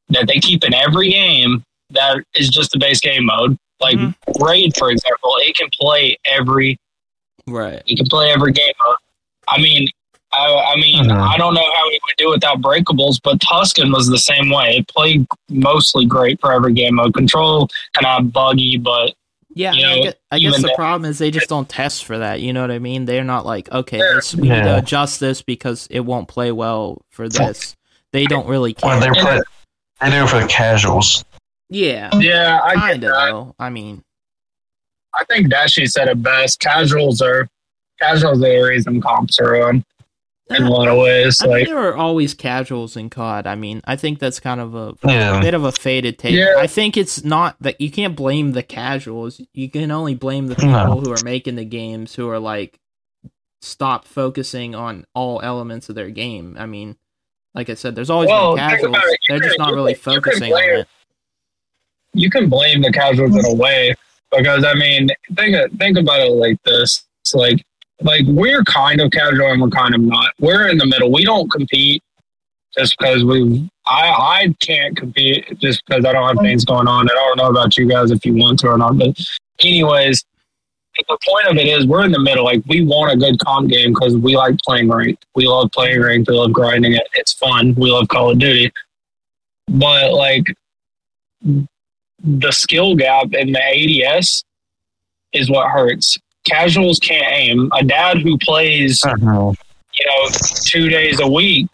that 0.09 0.27
they 0.27 0.39
keep 0.41 0.65
in 0.65 0.75
every 0.75 1.11
game 1.11 1.63
that 1.91 2.19
is 2.35 2.49
just 2.49 2.73
the 2.73 2.79
base 2.79 3.01
game 3.01 3.25
mode. 3.27 3.57
Like 3.81 3.97
Mhm. 3.97 4.15
Raid, 4.41 4.77
for 4.77 4.91
example, 4.91 5.37
it 5.39 5.57
can 5.57 5.69
play 5.81 6.19
every 6.25 6.77
right? 7.47 7.83
you 7.87 7.97
can 7.97 8.07
play 8.07 8.31
every 8.31 8.53
game 8.53 8.73
mode. 8.87 8.97
I 9.49 9.59
mean, 9.61 9.89
I, 10.33 10.47
I 10.47 10.77
mean, 10.77 11.07
Mhm. 11.07 11.29
I 11.33 11.37
don't 11.37 11.55
know 11.55 11.69
how 11.77 11.91
he 11.91 11.99
would 12.07 12.17
do 12.17 12.31
without 12.31 12.61
breakables, 12.61 13.19
but 13.23 13.41
Tuscan 13.41 13.91
was 13.91 14.07
the 14.09 14.19
same 14.19 14.51
way. 14.51 14.77
It 14.77 14.89
played 14.89 15.27
mostly 15.49 16.07
great 16.07 16.41
for 16.41 16.53
every 16.53 16.73
game 16.73 16.97
mode. 16.97 17.15
Control 17.15 17.69
kind 17.95 18.07
of 18.27 18.33
buggy, 18.33 18.77
but 18.79 19.15
Yeah, 19.53 19.73
you 19.73 19.87
I, 19.87 19.97
know, 19.97 20.03
guess, 20.05 20.15
I 20.31 20.39
guess 20.39 20.57
the 20.57 20.69
that- 20.69 20.77
problem 20.77 21.11
is 21.11 21.19
they 21.19 21.31
just 21.33 21.49
don't 21.49 21.69
test 21.69 22.05
for 22.05 22.19
that. 22.19 22.41
You 22.41 22.53
know 22.53 22.61
what 22.61 22.71
I 22.71 22.79
mean? 22.79 23.05
They're 23.05 23.25
not 23.25 23.45
like, 23.45 23.71
okay, 23.73 23.99
this, 23.99 24.35
we 24.35 24.49
need 24.49 24.63
to 24.63 24.79
adjust 24.79 25.19
this 25.19 25.43
because 25.43 25.89
it 25.91 26.01
won't 26.01 26.29
play 26.29 26.53
well 26.53 27.03
for 27.11 27.29
this. 27.29 27.75
They 28.13 28.27
don't 28.27 28.47
really 28.47 28.77
When 28.81 29.01
care. 29.01 29.13
they're, 29.13 29.23
play, 29.23 29.41
they 30.01 30.11
do 30.11 30.25
it 30.25 30.29
for 30.29 30.41
the 30.41 30.47
casuals. 30.47 31.25
Yeah, 31.69 32.11
yeah, 32.19 32.61
I 32.65 32.75
kind 32.75 33.01
get 33.01 33.11
of 33.11 33.17
that. 33.17 33.31
though. 33.31 33.55
I 33.59 33.71
mean, 33.71 34.03
I 35.19 35.25
think 35.25 35.49
Dashy 35.51 35.87
said 35.87 36.09
it 36.09 36.23
best. 36.23 36.61
Casuals 36.61 37.21
are 37.21 37.49
casuals 38.01 38.39
are 38.39 38.41
the 38.41 38.61
reason 38.63 39.01
comps 39.01 39.39
are 39.41 39.69
on. 39.69 39.85
In 40.51 40.63
a 40.65 40.71
lot 40.71 40.89
of 40.89 40.99
ways. 40.99 41.39
I 41.41 41.47
mean, 41.47 41.55
Like, 41.59 41.67
there 41.69 41.79
are 41.79 41.95
always 41.97 42.35
casuals 42.35 42.97
in 42.97 43.09
COD. 43.11 43.47
I 43.47 43.55
mean, 43.55 43.81
I 43.85 43.97
think 43.97 44.19
that's 44.19 44.41
kind 44.41 44.61
of 44.61 44.75
a 44.75 44.95
Yeah. 45.05 45.41
bit 45.41 45.55
of 45.55 45.65
a 45.65 45.73
faded 45.73 46.19
take. 46.19 46.35
Yeah. 46.35 46.55
I 46.59 46.67
think 46.67 46.97
it's 46.97 47.25
not 47.25 47.57
that 47.61 47.81
you 47.81 47.91
can't 47.91 48.17
blame 48.17 48.53
the 48.53 48.63
casuals. 48.63 49.41
You 49.55 49.71
can 49.71 49.91
only 49.91 50.15
blame 50.15 50.49
the 50.49 50.57
people 50.57 50.71
No. 50.73 51.01
who 51.01 51.13
are 51.13 51.23
making 51.25 51.57
the 51.57 51.65
games 51.65 52.15
who 52.17 52.29
are 52.29 52.39
like 52.41 52.79
stop 53.63 54.07
focusing 54.07 54.75
on 54.75 55.07
all 55.15 55.41
elements 55.43 55.89
of 55.89 55.95
their 55.95 56.11
game. 56.11 56.57
I 56.59 56.67
mean, 56.67 56.97
like 57.55 57.69
I 57.71 57.75
said, 57.75 57.95
there's 57.95 58.11
always 58.11 58.29
Well, 58.29 58.57
been 58.57 58.69
casuals. 58.69 58.89
about 58.89 59.05
it. 59.07 59.19
You 59.29 59.39
They're 59.39 59.49
just 59.49 59.59
not 59.59 59.73
really 59.73 59.95
can- 59.95 60.13
you 60.15 60.21
can 60.21 60.33
focusing 60.33 60.53
on 60.55 60.63
it. 60.81 60.89
you 62.15 62.31
can 62.31 62.49
blame 62.49 62.83
the 62.83 62.91
casuals 62.93 63.37
in 63.37 63.45
a 63.45 63.55
way 63.55 63.95
because 64.37 64.65
I 64.65 64.75
mean, 64.75 65.09
think 65.37 65.57
think 65.79 65.99
about 65.99 66.21
it 66.21 66.31
like 66.33 66.61
this: 66.65 67.05
it's 67.23 67.35
like 67.35 67.65
like 68.03 68.23
we're 68.27 68.65
kind 68.65 69.01
of 69.01 69.11
casual 69.11 69.49
and 69.49 69.61
we're 69.61 69.69
kind 69.69 69.95
of 69.95 70.01
not. 70.01 70.33
We're 70.39 70.69
in 70.69 70.79
the 70.79 70.87
middle. 70.87 71.13
We 71.13 71.25
don't 71.25 71.51
compete 71.51 72.03
just 72.77 72.97
because 72.99 73.25
we. 73.25 73.69
I 73.87 74.09
I 74.09 74.55
can't 74.61 74.97
compete 74.97 75.59
just 75.61 75.85
because 75.87 76.05
I 76.05 76.13
don't 76.13 76.29
have 76.29 76.43
things 76.43 76.65
going 76.65 76.89
on. 76.89 77.11
I 77.11 77.15
don't 77.15 77.37
know 77.37 77.51
about 77.51 77.77
you 77.77 77.89
guys 77.89 78.11
if 78.11 78.25
you 78.25 78.35
want 78.35 78.59
to 78.61 78.69
or 78.69 78.79
not, 78.79 78.99
but 78.99 79.19
anyways. 79.61 80.25
The 81.09 81.19
point 81.27 81.47
of 81.47 81.57
it 81.57 81.67
is, 81.67 81.87
we're 81.87 82.05
in 82.05 82.11
the 82.11 82.19
middle. 82.19 82.45
Like 82.45 82.63
we 82.67 82.85
want 82.85 83.13
a 83.13 83.17
good 83.17 83.39
comp 83.39 83.71
game 83.71 83.95
because 83.95 84.17
we 84.17 84.37
like 84.37 84.59
playing 84.59 84.91
ranked. 84.91 85.25
We 85.35 85.47
love 85.47 85.71
playing 85.73 86.03
ranked. 86.03 86.29
We 86.29 86.37
love 86.37 86.53
grinding 86.53 86.93
it. 86.93 87.09
It's 87.15 87.33
fun. 87.33 87.75
We 87.77 87.91
love 87.91 88.09
Call 88.09 88.33
of 88.33 88.39
Duty. 88.39 88.71
But 89.69 90.13
like 90.13 90.45
the 91.43 92.51
skill 92.51 92.97
gap 92.97 93.33
in 93.33 93.53
the 93.53 94.09
ADS 94.15 94.45
is 95.33 95.49
what 95.49 95.71
hurts. 95.71 96.19
Casuals 96.47 96.99
can't 96.99 97.27
aim. 97.31 97.71
A 97.79 97.85
dad 97.85 98.19
who 98.19 98.39
plays, 98.39 99.03
Uh-huh. 99.05 99.53
you 99.95 100.07
know, 100.07 100.29
two 100.65 100.89
days 100.89 101.21
a 101.21 101.29
week 101.29 101.69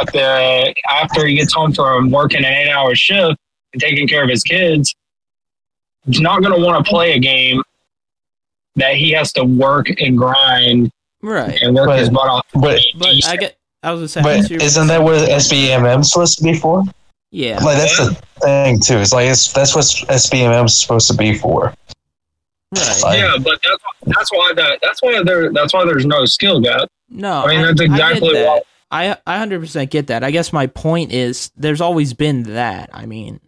at 0.00 0.06
the 0.12 0.74
after 0.90 1.26
he 1.26 1.36
gets 1.36 1.52
home 1.52 1.72
from 1.72 2.10
working 2.10 2.38
an 2.38 2.46
eight 2.52 2.70
hour 2.70 2.94
shift 2.94 3.38
and 3.72 3.80
taking 3.82 4.08
care 4.08 4.22
of 4.24 4.30
his 4.30 4.42
kids, 4.42 4.94
he's 6.06 6.20
not 6.20 6.42
going 6.42 6.58
to 6.58 6.64
want 6.66 6.84
to 6.84 6.88
play 6.90 7.12
a 7.12 7.18
game 7.18 7.62
that 8.76 8.94
he 8.96 9.10
has 9.12 9.32
to 9.32 9.44
work 9.44 9.88
and 10.00 10.16
grind 10.18 10.90
Right. 11.22 11.58
and 11.62 11.74
work 11.74 11.86
But- 11.88 11.98
his 11.98 12.10
butt 12.10 12.28
off. 12.28 12.46
but- 12.54 12.80
But 12.98 13.08
I 13.26 13.36
get. 13.36 13.56
I 13.82 13.92
was 13.92 14.00
gonna 14.00 14.08
say. 14.08 14.22
But 14.50 14.50
isn't 14.62 14.86
that 14.88 15.02
what 15.02 15.28
SBMM 15.28 16.00
is 16.00 16.10
supposed 16.10 16.38
to 16.38 16.44
be 16.44 16.54
for? 16.54 16.82
Yeah. 17.30 17.62
Like 17.62 17.76
that's 17.76 17.96
the 17.98 18.16
thing 18.40 18.80
too. 18.80 18.98
It's 18.98 19.12
like 19.12 19.28
it's, 19.28 19.52
that's 19.52 19.74
what 19.76 19.84
SBMM 19.84 20.64
is 20.64 20.76
supposed 20.76 21.08
to 21.08 21.14
be 21.16 21.36
for. 21.38 21.72
Right. 22.76 23.02
Like, 23.02 23.18
yeah, 23.18 23.36
but 23.42 23.60
that's 23.62 23.82
that's 24.16 24.32
why 24.32 24.52
that 24.56 24.78
that's 24.82 25.02
why 25.02 25.22
there 25.22 25.52
that's 25.52 25.72
why 25.74 25.84
there's 25.84 26.06
no 26.06 26.24
skill 26.24 26.60
gap. 26.60 26.88
No. 27.08 27.44
I 27.44 27.48
mean, 27.48 27.62
that's 27.62 27.80
get 27.80 27.90
exactly 27.90 28.32
that. 28.34 28.46
what. 28.46 28.66
I 28.90 29.16
I 29.26 29.38
hundred 29.38 29.60
percent 29.60 29.90
get 29.90 30.06
that. 30.08 30.22
I 30.24 30.30
guess 30.30 30.52
my 30.52 30.66
point 30.66 31.12
is 31.12 31.50
there's 31.56 31.80
always 31.80 32.12
been 32.14 32.44
that. 32.54 32.90
I 32.92 33.06
mean, 33.06 33.40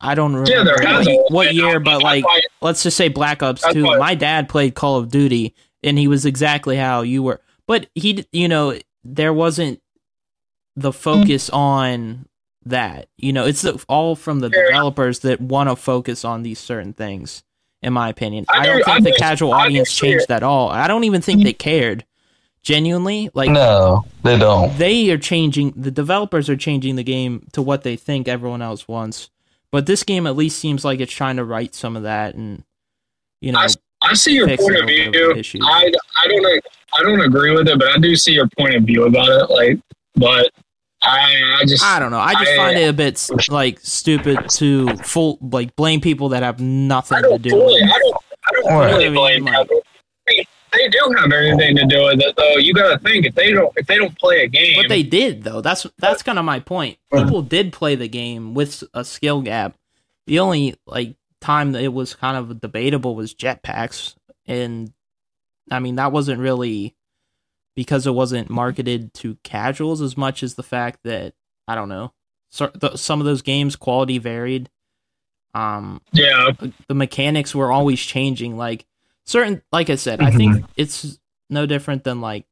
I 0.00 0.14
don't 0.14 0.34
remember 0.34 0.50
Yeah, 0.50 0.64
there 0.64 0.86
has 0.86 1.06
what, 1.06 1.32
what 1.32 1.54
year, 1.54 1.78
but 1.80 2.02
like 2.02 2.24
why- 2.24 2.40
let's 2.60 2.82
just 2.82 2.96
say 2.96 3.08
Black 3.08 3.42
Ops 3.42 3.62
Two. 3.72 3.84
why- 3.84 3.98
My 3.98 4.14
dad 4.14 4.48
played 4.48 4.74
Call 4.74 4.96
of 4.96 5.10
Duty, 5.10 5.54
and 5.82 5.98
he 5.98 6.08
was 6.08 6.24
exactly 6.26 6.76
how 6.76 7.02
you 7.02 7.22
were. 7.22 7.40
But 7.66 7.86
he, 7.94 8.24
you 8.32 8.48
know, 8.48 8.78
there 9.04 9.32
wasn't 9.32 9.80
the 10.74 10.92
focus 10.92 11.50
on 11.50 12.26
that. 12.64 13.08
You 13.18 13.32
know, 13.32 13.44
it's 13.46 13.64
all 13.88 14.14
from 14.16 14.40
the 14.40 14.50
Yeah. 14.50 14.66
developers 14.66 15.20
that 15.20 15.40
want 15.40 15.68
to 15.70 15.76
focus 15.76 16.24
on 16.24 16.42
these 16.42 16.58
certain 16.58 16.92
things. 16.92 17.42
In 17.82 17.92
my 17.92 18.08
opinion, 18.08 18.46
I 18.48 18.60
I, 18.60 18.66
don't 18.66 18.84
think 18.84 18.88
I 18.88 19.00
the 19.00 19.10
do- 19.10 19.16
casual 19.18 19.52
audience 19.52 19.90
see 19.90 20.08
it. 20.08 20.10
changed 20.12 20.30
at 20.30 20.42
all. 20.42 20.68
I 20.70 20.88
don't 20.88 21.04
even 21.04 21.20
think 21.20 21.42
they 21.44 21.52
cared. 21.52 22.04
Genuinely, 22.62 23.30
like 23.32 23.50
no, 23.50 24.04
they 24.24 24.36
don't. 24.36 24.76
they 24.76 25.08
are 25.10 25.18
changing 25.18 25.72
the 25.76 25.92
developers 25.92 26.48
are 26.48 26.56
changing 26.56 26.96
the 26.96 27.04
game 27.04 27.46
to 27.52 27.62
what 27.62 27.84
they 27.84 27.94
think 27.94 28.26
everyone 28.26 28.60
else 28.60 28.88
wants 28.88 29.30
but 29.70 29.86
this 29.86 30.02
game 30.02 30.26
at 30.26 30.36
least 30.36 30.58
seems 30.58 30.84
like 30.84 31.00
it's 31.00 31.12
trying 31.12 31.36
to 31.36 31.44
right 31.44 31.74
some 31.74 31.96
of 31.96 32.02
that 32.04 32.34
and 32.34 32.64
you 33.40 33.52
know 33.52 33.58
I, 33.60 33.68
I 34.02 34.14
see 34.14 34.32
your 34.34 34.46
point 34.48 34.60
of 34.76 34.86
little 34.86 35.32
of 35.38 35.46
view. 35.46 35.60
I, 35.62 35.92
I 36.24 36.28
don't 36.28 36.64
I 36.98 37.02
don't 37.02 37.20
agree 37.20 37.52
with 37.52 37.68
it, 37.68 37.78
but 37.78 37.88
I 37.88 37.98
do 37.98 38.16
see 38.16 38.32
your 38.32 38.48
point 38.58 38.74
of 38.74 38.84
view 38.84 39.04
about 39.04 39.28
it. 39.28 39.50
Like, 39.50 39.78
but 40.14 40.50
I 41.06 41.58
I 41.60 41.64
just 41.66 41.84
i 41.84 41.98
don't 41.98 42.10
know 42.10 42.18
i 42.18 42.32
just 42.34 42.50
I- 42.52 42.56
find 42.56 42.78
it 42.78 42.88
a 42.88 42.92
bit 42.92 43.28
like 43.48 43.78
stupid 43.80 44.48
to 44.50 44.88
full 44.98 45.38
like 45.40 45.74
blame 45.76 46.00
people 46.00 46.28
that 46.30 46.42
have 46.42 46.60
nothing 46.60 47.18
to 47.22 47.28
don't 47.28 47.42
do 47.42 47.50
fully 47.50 47.82
with 47.82 47.90
I 47.92 47.96
it 47.96 48.00
don't 48.02 48.16
I 48.48 48.52
don't 48.52 48.78
Right. 48.78 48.90
fully 48.92 49.06
I 49.06 49.10
blame 49.10 49.44
like- 49.44 49.68
They- 50.26 50.46
They 50.72 50.88
do 50.88 51.14
have 51.16 51.32
everything 51.32 51.76
to 51.76 51.86
do 51.86 52.02
with 52.04 52.20
it, 52.20 52.34
though. 52.36 52.56
You 52.58 52.74
got 52.74 52.92
to 52.92 52.98
think 52.98 53.24
if 53.24 53.34
they 53.34 53.50
don't 53.52 53.72
if 53.76 53.86
they 53.86 53.96
don't 53.96 54.18
play 54.18 54.42
a 54.42 54.48
game, 54.48 54.76
but 54.82 54.88
they 54.88 55.02
did 55.02 55.42
though 55.44 55.60
that's 55.60 55.86
that's 55.98 56.22
kind 56.22 56.38
of 56.38 56.44
my 56.44 56.60
point 56.60 56.98
people 57.14 57.40
did 57.42 57.72
play 57.72 57.94
the 57.94 58.08
game 58.08 58.52
with 58.52 58.82
a 58.92 59.04
skill 59.04 59.40
gap 59.42 59.74
the 60.26 60.40
only 60.40 60.74
like 60.86 61.14
time 61.40 61.72
that 61.72 61.82
it 61.82 61.92
was 61.94 62.14
kind 62.14 62.36
of 62.36 62.60
debatable 62.60 63.14
was 63.14 63.32
jetpacks 63.32 64.16
and 64.46 64.92
i 65.70 65.78
mean 65.78 65.94
that 65.96 66.10
wasn't 66.10 66.40
really 66.40 66.95
because 67.76 68.06
it 68.06 68.14
wasn't 68.14 68.50
marketed 68.50 69.14
to 69.14 69.36
casuals 69.44 70.00
as 70.00 70.16
much 70.16 70.42
as 70.42 70.54
the 70.56 70.62
fact 70.64 70.98
that 71.04 71.34
i 71.68 71.74
don't 71.76 71.88
know 71.88 72.12
so, 72.48 72.68
th- 72.68 72.96
some 72.96 73.20
of 73.20 73.26
those 73.26 73.42
games 73.42 73.76
quality 73.76 74.18
varied. 74.18 74.70
Um 75.54 76.00
yeah, 76.12 76.50
the 76.88 76.94
mechanics 76.94 77.54
were 77.54 77.72
always 77.72 78.00
changing. 78.00 78.56
Like 78.56 78.86
certain 79.24 79.60
like 79.72 79.90
i 79.90 79.96
said 79.96 80.20
i 80.20 80.30
think 80.30 80.64
it's 80.76 81.18
no 81.50 81.66
different 81.66 82.04
than 82.04 82.20
like 82.20 82.46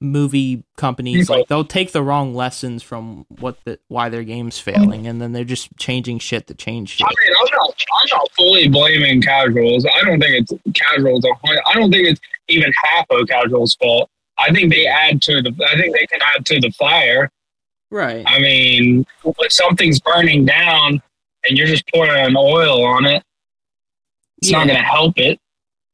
movie 0.00 0.64
companies. 0.76 1.28
Like 1.28 1.48
they'll 1.48 1.64
take 1.64 1.92
the 1.92 2.02
wrong 2.02 2.34
lessons 2.34 2.82
from 2.82 3.26
what 3.40 3.58
the 3.64 3.78
why 3.88 4.08
their 4.08 4.22
game's 4.22 4.58
failing 4.58 5.06
and 5.06 5.20
then 5.20 5.32
they're 5.32 5.44
just 5.44 5.76
changing 5.78 6.18
shit 6.18 6.46
to 6.48 6.54
change 6.54 6.90
shit. 6.90 7.06
I 7.06 7.10
mean, 7.20 7.34
I'm 7.40 7.48
not 7.52 7.74
I'm 8.00 8.18
not 8.18 8.32
fully 8.32 8.68
blaming 8.68 9.20
casuals. 9.22 9.86
I 9.86 10.04
don't 10.04 10.20
think 10.20 10.48
it's 10.48 10.52
casuals. 10.74 11.24
I 11.66 11.74
don't 11.74 11.90
think 11.90 12.08
it's 12.08 12.20
even 12.48 12.72
half 12.84 13.06
of 13.10 13.26
casuals' 13.28 13.74
fault. 13.76 14.10
I 14.38 14.52
think 14.52 14.72
they 14.72 14.86
add 14.86 15.22
to 15.22 15.42
the. 15.42 15.52
I 15.68 15.76
think 15.76 15.94
they 15.94 16.06
can 16.06 16.20
add 16.34 16.44
to 16.46 16.60
the 16.60 16.70
fire. 16.72 17.30
right 17.90 18.24
I 18.26 18.38
mean, 18.40 19.04
when 19.22 19.50
something's 19.50 20.00
burning 20.00 20.44
down 20.46 21.00
and 21.48 21.58
you're 21.58 21.66
just 21.66 21.84
pouring 21.92 22.34
oil 22.36 22.84
on 22.84 23.04
it, 23.06 23.22
it's 24.38 24.50
not 24.50 24.66
going 24.66 24.78
to 24.78 24.84
help 24.84 25.18
it. 25.18 25.38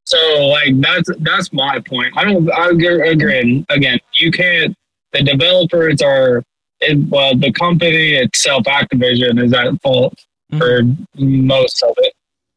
So, 0.06 0.16
like, 0.46 0.80
that's 0.80 1.10
that's 1.20 1.52
my 1.52 1.80
point. 1.80 2.16
I 2.16 2.24
don't. 2.24 2.50
I 2.52 2.70
agree. 2.70 3.64
Again, 3.68 3.98
you 4.18 4.30
can't. 4.30 4.74
The 5.12 5.22
developers 5.22 6.00
are. 6.02 6.42
It, 6.80 6.96
well, 7.08 7.36
the 7.36 7.50
company 7.52 8.14
itself, 8.14 8.62
Activision, 8.64 9.42
is 9.44 9.52
at 9.52 9.80
fault 9.82 10.14
for 10.56 10.82
most 11.16 11.82
of 11.82 11.92
it. 11.98 12.14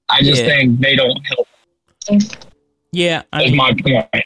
I 0.10 0.22
just 0.22 0.44
Mm-hmm. 0.44 0.50
Yeah. 0.50 0.56
think 0.58 0.80
they 0.80 0.96
don't 0.96 1.20
help. 1.26 1.48
yeah 2.92 3.24
i 3.34 3.44
Is 3.44 3.52
mean 3.52 3.58
my 3.58 3.74
point. 3.74 4.26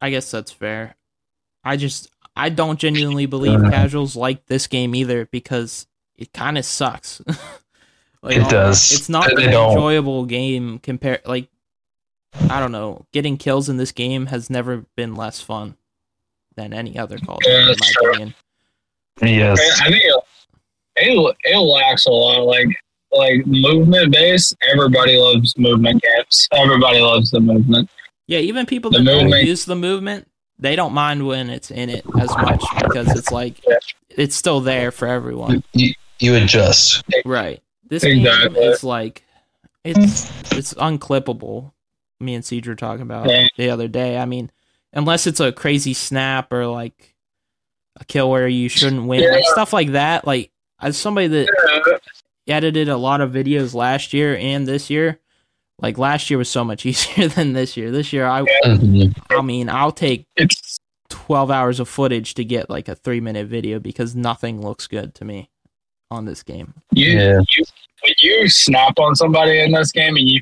I 0.00 0.10
guess 0.10 0.30
that's 0.30 0.50
fair 0.52 0.96
i 1.64 1.76
just 1.76 2.10
i 2.36 2.48
don't 2.48 2.78
genuinely 2.78 3.26
believe 3.36 3.62
Uh. 3.62 3.70
casuals 3.70 4.16
like 4.16 4.46
this 4.46 4.66
game 4.66 4.94
either 4.94 5.26
because 5.26 5.86
it 6.16 6.32
kind 6.32 6.56
of 6.58 6.64
sucks 6.64 7.20
like, 8.22 8.36
It 8.36 8.48
does. 8.48 8.92
it's 8.92 9.08
not 9.08 9.30
They 9.36 9.44
an 9.46 9.50
don't. 9.52 9.72
enjoyable 9.72 10.24
game 10.26 10.78
compared 10.78 11.20
like 11.26 11.48
i 12.50 12.60
don't 12.60 12.72
know 12.72 13.06
getting 13.12 13.36
kills 13.36 13.68
in 13.68 13.76
this 13.78 13.92
game 13.92 14.26
has 14.26 14.50
never 14.50 14.84
been 14.96 15.14
less 15.14 15.40
fun 15.40 15.76
than 16.56 16.72
any 16.72 16.98
other 16.98 17.18
call 17.18 17.36
of 17.36 17.42
Duty, 17.42 17.54
Yeah, 17.54 17.60
in 17.62 17.76
my 17.78 17.90
true. 17.92 18.10
opinion 18.10 18.34
Yes. 19.22 19.80
I 19.80 19.88
think 19.90 20.02
it, 20.04 20.14
it, 20.96 21.36
it 21.44 21.56
lacks 21.58 22.04
a 22.04 22.10
lot. 22.10 22.40
Like 22.44 22.68
like 23.12 23.46
movement 23.46 24.12
based. 24.12 24.54
Everybody 24.70 25.16
loves 25.16 25.56
movement 25.56 26.02
games. 26.02 26.46
Everybody 26.52 27.00
loves 27.00 27.30
the 27.30 27.40
movement. 27.40 27.88
Yeah 28.26 28.38
even 28.38 28.66
people 28.66 28.90
that 28.90 29.04
don't 29.04 29.28
use 29.28 29.64
the 29.64 29.76
movement 29.76 30.28
they 30.58 30.74
don't 30.76 30.92
mind 30.92 31.26
when 31.26 31.50
it's 31.50 31.70
in 31.70 31.90
it 31.90 32.04
as 32.18 32.30
much 32.36 32.64
because 32.78 33.14
it's 33.14 33.30
like 33.30 33.62
it's 34.10 34.34
still 34.36 34.60
there 34.60 34.90
for 34.90 35.06
everyone 35.08 35.62
You, 35.72 35.92
you 36.18 36.34
adjust. 36.36 37.02
Right. 37.24 37.62
This 37.88 38.02
Exactly. 38.04 38.54
game 38.54 38.62
is 38.72 38.82
like 38.82 39.22
it's 39.84 40.26
it's 40.56 40.74
unclippable. 40.74 41.72
Me 42.18 42.34
and 42.34 42.44
Siege 42.44 42.66
were 42.66 42.74
talking 42.74 43.02
about 43.02 43.28
Yeah. 43.28 43.46
the 43.58 43.68
other 43.70 43.86
day. 43.88 44.16
I 44.18 44.24
mean, 44.24 44.50
unless 44.92 45.26
it's 45.26 45.38
a 45.40 45.52
crazy 45.52 45.92
snap 45.94 46.52
or 46.52 46.66
like 46.66 47.14
a 48.00 48.04
kill 48.06 48.30
where 48.30 48.48
you 48.48 48.68
shouldn't 48.70 49.06
win, 49.06 49.30
like 49.30 49.44
stuff 49.44 49.72
like 49.74 49.92
that. 49.92 50.26
Like 50.26 50.50
as 50.80 50.96
somebody 50.96 51.26
that 51.28 51.48
Yeah, 52.46 52.56
edited 52.56 52.88
a 52.88 52.96
lot 52.96 53.20
of 53.20 53.30
videos 53.32 53.74
last 53.74 54.12
year 54.14 54.36
and 54.36 54.66
this 54.66 54.88
year, 54.88 55.20
like 55.80 55.98
last 55.98 56.30
year 56.30 56.38
was 56.38 56.48
so 56.48 56.64
much 56.64 56.84
easier 56.86 57.28
than 57.28 57.52
this 57.52 57.76
year. 57.76 57.90
This 57.90 58.12
year, 58.12 58.26
I. 58.26 58.44
I 59.30 59.42
mean, 59.42 59.68
I'll 59.68 59.92
take 59.92 60.24
it's 60.36 60.78
twelve 61.08 61.50
hours 61.50 61.80
of 61.80 61.88
footage 61.88 62.34
to 62.34 62.44
get 62.44 62.68
like 62.70 62.88
a 62.88 62.94
three 62.94 63.20
minute 63.20 63.46
video 63.46 63.78
because 63.78 64.14
nothing 64.16 64.60
looks 64.62 64.86
good 64.86 65.14
to 65.16 65.24
me 65.24 65.50
on 66.10 66.24
this 66.24 66.42
game. 66.42 66.74
you, 66.92 67.10
Yeah. 67.10 67.40
you 67.56 67.64
when 68.02 68.12
you 68.20 68.48
snap 68.48 68.98
on 68.98 69.14
somebody 69.16 69.60
in 69.60 69.72
this 69.72 69.90
game 69.92 70.16
and 70.16 70.28
you 70.28 70.40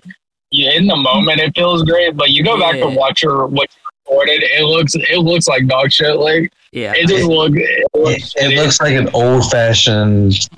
you 0.51 0.71
in 0.71 0.87
the 0.87 0.97
moment 0.97 1.41
it 1.41 1.55
feels 1.57 1.83
great, 1.83 2.17
but 2.17 2.31
you 2.31 2.45
go 2.45 2.59
back 2.59 2.77
Yeah. 2.77 2.87
and 2.89 2.97
watch 2.97 3.23
your 3.23 3.47
what 3.47 3.69
you 3.75 3.81
recorded, 4.15 4.43
it 4.43 4.65
looks 4.65 4.95
it 4.95 5.19
looks 5.19 5.49
like 5.49 5.67
dog 5.67 5.91
shit. 5.91 6.17
Like 6.17 6.53
Yeah. 6.73 6.93
it 6.95 7.09
just 7.09 7.25
look. 7.25 7.53
It, 7.57 7.61
It, 7.95 7.99
looks 7.99 8.35
it 8.37 8.43
shitty. 8.53 8.57
looks 8.57 8.81
like 8.81 8.95
an 8.95 9.09
old 9.15 9.51
fashioned. 9.51 10.49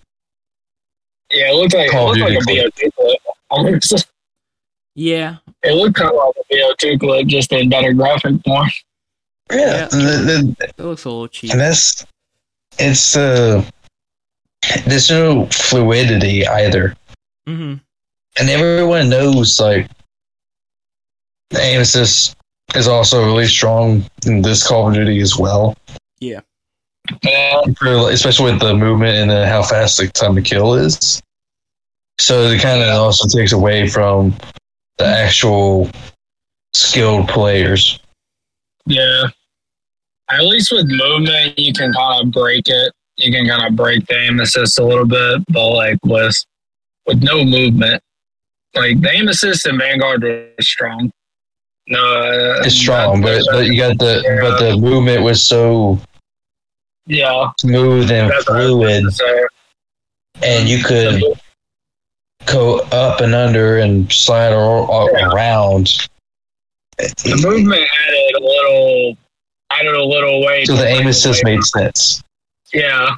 yeah, 1.30 1.50
it 1.50 1.54
looks 1.54 1.74
like 1.74 1.86
it 1.88 1.92
Call 1.92 2.10
of 2.12 2.16
looks 2.18 2.30
like 2.30 2.42
a 2.42 2.70
Duty 2.70 2.90
BO2 2.90 3.88
clip. 3.88 4.02
Almost. 4.96 5.06
Yeah. 5.08 5.36
It 5.62 5.72
looked 5.74 5.96
kind 5.96 6.10
of 6.10 6.16
like 6.16 6.34
a 6.50 6.54
BO2 6.54 7.00
clip, 7.00 7.26
just 7.26 7.52
in 7.52 7.68
better 7.68 7.92
graphic 7.92 8.36
form. 8.44 8.68
Yeah, 9.50 9.86
the- 9.86 10.54
the- 10.58 10.64
It 10.78 10.82
looks 10.82 11.04
a 11.04 11.08
little 11.08 11.28
cheap. 11.28 11.52
and 11.52 11.60
that's 11.60 12.04
it's 12.78 13.16
uh 13.16 13.64
there's 14.86 15.08
no 15.08 15.46
fluidity 15.46 16.46
either, 16.46 16.96
hmm 17.46 17.74
and 18.38 18.50
everyone 18.50 19.08
knows 19.08 19.58
like 19.60 19.88
the 21.50 21.60
aim 21.60 21.80
assist 21.80 22.34
is 22.74 22.88
also 22.88 23.24
really 23.24 23.46
strong 23.46 24.04
in 24.26 24.42
this 24.42 24.66
Call 24.66 24.88
of 24.88 24.94
Duty 24.94 25.20
as 25.20 25.36
well. 25.38 25.76
Yeah, 26.20 26.40
for, 27.78 28.10
especially 28.10 28.50
with 28.52 28.60
the 28.60 28.74
movement 28.74 29.16
and 29.16 29.30
then 29.30 29.46
how 29.48 29.62
fast 29.62 29.96
the 29.98 30.08
time 30.08 30.34
to 30.34 30.42
kill 30.42 30.74
is. 30.74 31.22
So 32.18 32.42
it 32.48 32.60
kind 32.60 32.82
of 32.82 32.88
also 32.88 33.28
takes 33.28 33.52
away 33.52 33.88
from 33.88 34.34
the 34.98 35.06
actual 35.06 35.90
skilled 36.74 37.28
players. 37.28 37.98
yeah. 38.86 39.24
At 40.28 40.42
least 40.42 40.72
with 40.72 40.86
movement, 40.88 41.56
you 41.56 41.72
can 41.72 41.92
kind 41.92 42.26
of 42.26 42.32
break 42.32 42.64
it. 42.66 42.92
You 43.16 43.30
can 43.30 43.46
kind 43.46 43.64
of 43.64 43.76
break 43.76 44.04
the 44.06 44.18
aim 44.18 44.40
assist 44.40 44.78
a 44.80 44.84
little 44.84 45.06
bit, 45.06 45.42
but 45.48 45.70
like 45.70 45.98
with 46.04 46.36
with 47.06 47.22
no 47.22 47.44
movement, 47.44 48.02
like 48.74 49.00
the 49.00 49.10
aim 49.10 49.28
assist 49.28 49.68
in 49.68 49.78
Vanguard 49.78 50.24
was 50.24 50.68
strong. 50.68 51.12
No, 51.86 52.00
uh, 52.00 52.62
It's 52.64 52.74
strong, 52.74 53.22
but, 53.22 53.42
but 53.52 53.66
you 53.66 53.76
got 53.76 53.98
the 53.98 54.20
but 54.42 54.58
the 54.58 54.76
movement 54.76 55.22
was 55.22 55.40
so 55.40 56.00
yeah, 57.06 57.52
smooth 57.60 58.10
and 58.10 58.28
that's 58.28 58.48
what 58.48 58.60
I 58.60 58.70
was 58.70 59.20
fluid, 59.20 59.48
and 60.42 60.68
you 60.68 60.82
could 60.82 61.22
go 62.46 62.78
up 62.92 63.20
and 63.20 63.34
under 63.34 63.78
and 63.78 64.10
slide 64.12 64.52
all, 64.52 64.86
all 64.86 65.10
Yeah. 65.12 65.28
around. 65.28 66.08
The 66.98 67.40
movement 67.44 67.82
added 68.06 68.34
a 68.36 68.44
little, 68.44 69.16
added 69.70 69.94
a 69.94 70.04
little 70.04 70.44
way. 70.44 70.64
So 70.64 70.76
the 70.76 70.86
aim 70.86 71.06
assist 71.06 71.44
made 71.44 71.62
sense. 71.64 72.22
Yeah. 72.72 73.10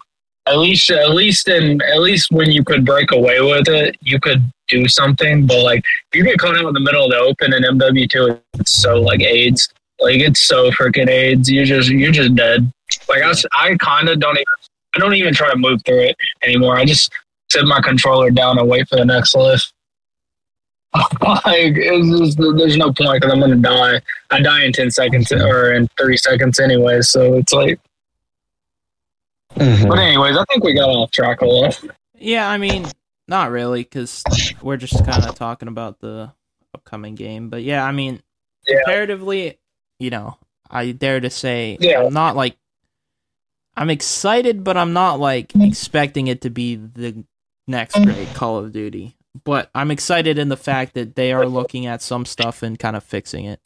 At 0.47 0.58
least 0.58 0.90
at 0.90 1.11
least 1.11 1.47
in 1.49 1.80
at 1.82 2.00
least 2.00 2.32
when 2.32 2.50
you 2.50 2.64
could 2.64 2.85
break 2.87 3.12
away 3.12 3.40
with 3.40 3.68
it, 3.68 3.97
you 4.00 4.18
could 4.18 4.42
do 4.68 4.88
something. 4.88 5.47
But 5.47 5.62
like 5.62 5.80
if 5.80 6.18
you 6.18 6.25
get 6.25 6.38
caught 6.38 6.56
out 6.56 6.66
in 6.66 6.73
the 6.75 6.80
middle 6.80 7.04
of 7.04 7.11
the 7.11 7.18
open 7.18 7.52
in 7.52 7.62
MW 7.64 8.08
two, 8.08 8.40
it's 8.58 8.73
so 8.73 8.94
like 9.00 9.20
AIDS. 9.20 9.68
Like 10.00 10.20
it's 10.20 10.42
so 10.42 10.70
freaking 10.70 11.08
AIDS. 11.08 11.50
You 11.50 11.64
just 11.66 11.90
you're 11.90 12.12
just 12.12 12.35
dead. 12.35 12.73
Like 13.08 13.23
I, 13.23 13.32
I 13.52 13.76
kind 13.76 14.08
of 14.08 14.20
don't 14.20 14.37
even 14.37 14.44
I 14.97 14.99
don't 14.99 15.14
even 15.14 15.35
try 15.35 15.50
to 15.50 15.56
move 15.58 15.82
through 15.85 16.00
it 16.00 16.16
anymore. 16.42 16.78
I 16.78 16.87
just 16.87 17.12
sit 17.50 17.64
my 17.67 17.81
controller 17.81 18.31
down 18.31 18.59
and 18.59 18.69
wait 18.69 18.88
for 18.88 18.97
the 18.97 19.05
next 19.05 19.35
lift. 19.35 19.73
like 20.95 21.75
it's 21.76 22.19
just, 22.19 22.38
there's 22.57 22.76
no 22.76 22.93
point 22.93 23.21
because 23.21 23.33
I'm 23.33 23.40
gonna 23.40 23.57
die. 23.57 24.00
I 24.31 24.40
die 24.40 24.64
in 24.64 24.73
ten 24.73 24.90
seconds 24.90 25.31
or 25.33 25.73
in 25.75 25.88
three 26.00 26.17
seconds 26.17 26.59
anyway. 26.59 27.02
So 27.02 27.35
it's 27.35 27.52
like. 27.52 27.78
Mhm. 29.57 29.88
But 29.88 29.99
anyways, 29.99 30.37
I 30.37 30.45
think 30.49 30.64
we 30.64 30.75
got 30.75 30.88
off 30.88 31.11
track 31.11 31.40
a 31.40 31.47
little. 31.47 31.90
Yeah, 32.14 32.49
I 32.49 32.59
mean, 32.59 32.87
not 33.26 33.50
really, 33.50 33.83
because 33.83 34.23
we're 34.62 34.77
just 34.77 35.05
kind 35.05 35.25
of 35.25 35.35
talking 35.35 35.68
about 35.68 36.01
the 36.01 36.33
upcoming 36.75 37.14
game. 37.14 37.49
But 37.49 37.62
yeah, 37.62 37.85
I 37.85 37.92
mean, 37.92 38.22
Yeah. 38.66 38.77
comparatively, 38.79 39.59
you 39.99 40.11
know, 40.11 40.37
I 40.70 40.92
dare 40.92 41.20
to 41.20 41.31
say 41.31 41.77
Yeah. 41.81 42.05
I'm 42.05 42.14
not 42.14 42.35
like 42.37 42.57
I'm 43.77 43.90
excited, 43.90 44.64
but 44.64 44.77
I'm 44.77 44.92
not 44.92 45.20
like 45.20 45.53
expecting 45.55 46.27
it 46.29 46.40
to 46.42 46.51
be 46.51 46.75
the 46.77 47.25
next 47.68 47.94
great 48.02 48.33
Call 48.35 48.59
of 48.59 48.72
Duty. 48.72 49.14
But 49.44 49.70
I'm 49.74 49.90
excited 49.90 50.38
in 50.38 50.48
the 50.48 50.57
fact 50.57 50.94
that 50.94 51.14
they 51.14 51.33
are 51.33 51.46
looking 51.46 51.87
at 51.87 52.02
some 52.02 52.24
stuff 52.24 52.62
and 52.62 52.78
kind 52.78 52.96
of 52.96 53.04
fixing 53.04 53.44
it. 53.44 53.61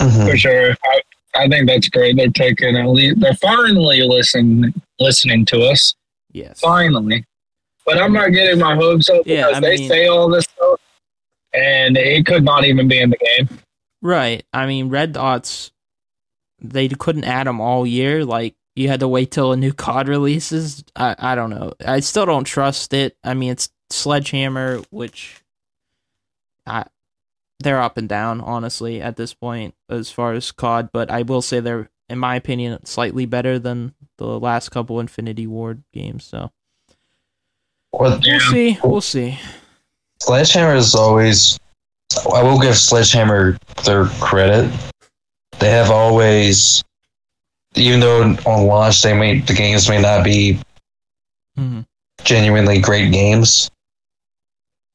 Mhm. 0.00 0.30
for 0.30 0.36
sure. 0.36 0.76
I, 0.84 1.00
I 1.34 1.48
think 1.48 1.68
that's 1.68 1.88
great. 1.88 2.16
They're 2.16 2.28
taking 2.28 2.76
at 2.76 2.86
least 2.88 3.20
they're 3.20 3.34
finally 3.34 4.02
listening 4.02 4.74
listening 4.98 5.44
to 5.46 5.60
us. 5.62 5.94
Yes. 6.32 6.60
Finally. 6.60 7.24
But 7.86 7.98
I'm 7.98 8.12
not 8.12 8.32
getting 8.32 8.58
my 8.58 8.74
hopes 8.74 9.08
up 9.08 9.22
Yeah, 9.26 9.46
because 9.48 9.56
I 9.56 9.60
they 9.60 9.76
mean- 9.78 9.88
say 9.88 10.06
all 10.08 10.28
this 10.28 10.44
stuff 10.44 10.80
and 11.54 11.96
it 11.96 12.26
could 12.26 12.44
not 12.44 12.64
even 12.64 12.88
be 12.88 12.98
in 13.00 13.10
the 13.10 13.16
game. 13.16 13.48
Right. 14.02 14.44
I 14.52 14.66
mean, 14.66 14.88
red 14.90 15.12
dots, 15.12 15.70
they 16.60 16.88
couldn't 16.88 17.24
add 17.24 17.46
them 17.46 17.60
all 17.60 17.86
year. 17.86 18.24
Like, 18.24 18.54
you 18.76 18.88
had 18.88 19.00
to 19.00 19.08
wait 19.08 19.30
till 19.30 19.52
a 19.52 19.56
new 19.56 19.72
COD 19.72 20.06
releases. 20.08 20.84
I, 20.94 21.16
I 21.18 21.34
don't 21.34 21.50
know. 21.50 21.72
I 21.84 22.00
still 22.00 22.26
don't 22.26 22.44
trust 22.44 22.92
it. 22.92 23.16
I 23.24 23.34
mean, 23.34 23.50
it's 23.50 23.70
Sledgehammer, 23.90 24.82
which 24.90 25.42
I, 26.66 26.84
they're 27.58 27.80
up 27.80 27.96
and 27.96 28.08
down, 28.08 28.40
honestly, 28.42 29.00
at 29.00 29.16
this 29.16 29.32
point, 29.32 29.74
as 29.88 30.10
far 30.10 30.34
as 30.34 30.52
COD. 30.52 30.90
But 30.92 31.10
I 31.10 31.22
will 31.22 31.42
say 31.42 31.60
they're, 31.60 31.90
in 32.08 32.18
my 32.18 32.36
opinion, 32.36 32.84
slightly 32.84 33.24
better 33.24 33.58
than 33.58 33.94
the 34.18 34.38
last 34.38 34.68
couple 34.68 35.00
Infinity 35.00 35.46
Ward 35.46 35.82
games. 35.92 36.24
So 36.24 36.50
Well, 37.92 38.20
we'll 38.22 38.40
see. 38.40 38.78
We'll 38.84 39.00
see. 39.00 39.38
Sledgehammer 40.20 40.74
is 40.74 40.94
always. 40.94 41.58
I 42.32 42.42
will 42.42 42.60
give 42.60 42.76
Sledgehammer 42.76 43.58
their 43.84 44.06
credit. 44.20 44.70
They 45.58 45.70
have 45.70 45.90
always, 45.90 46.84
even 47.76 48.00
though 48.00 48.22
on 48.46 48.66
launch 48.66 49.02
they 49.02 49.12
may 49.16 49.40
the 49.40 49.54
games 49.54 49.88
may 49.88 50.00
not 50.00 50.24
be 50.24 50.58
hmm 51.56 51.80
genuinely 52.24 52.80
great 52.80 53.12
games, 53.12 53.70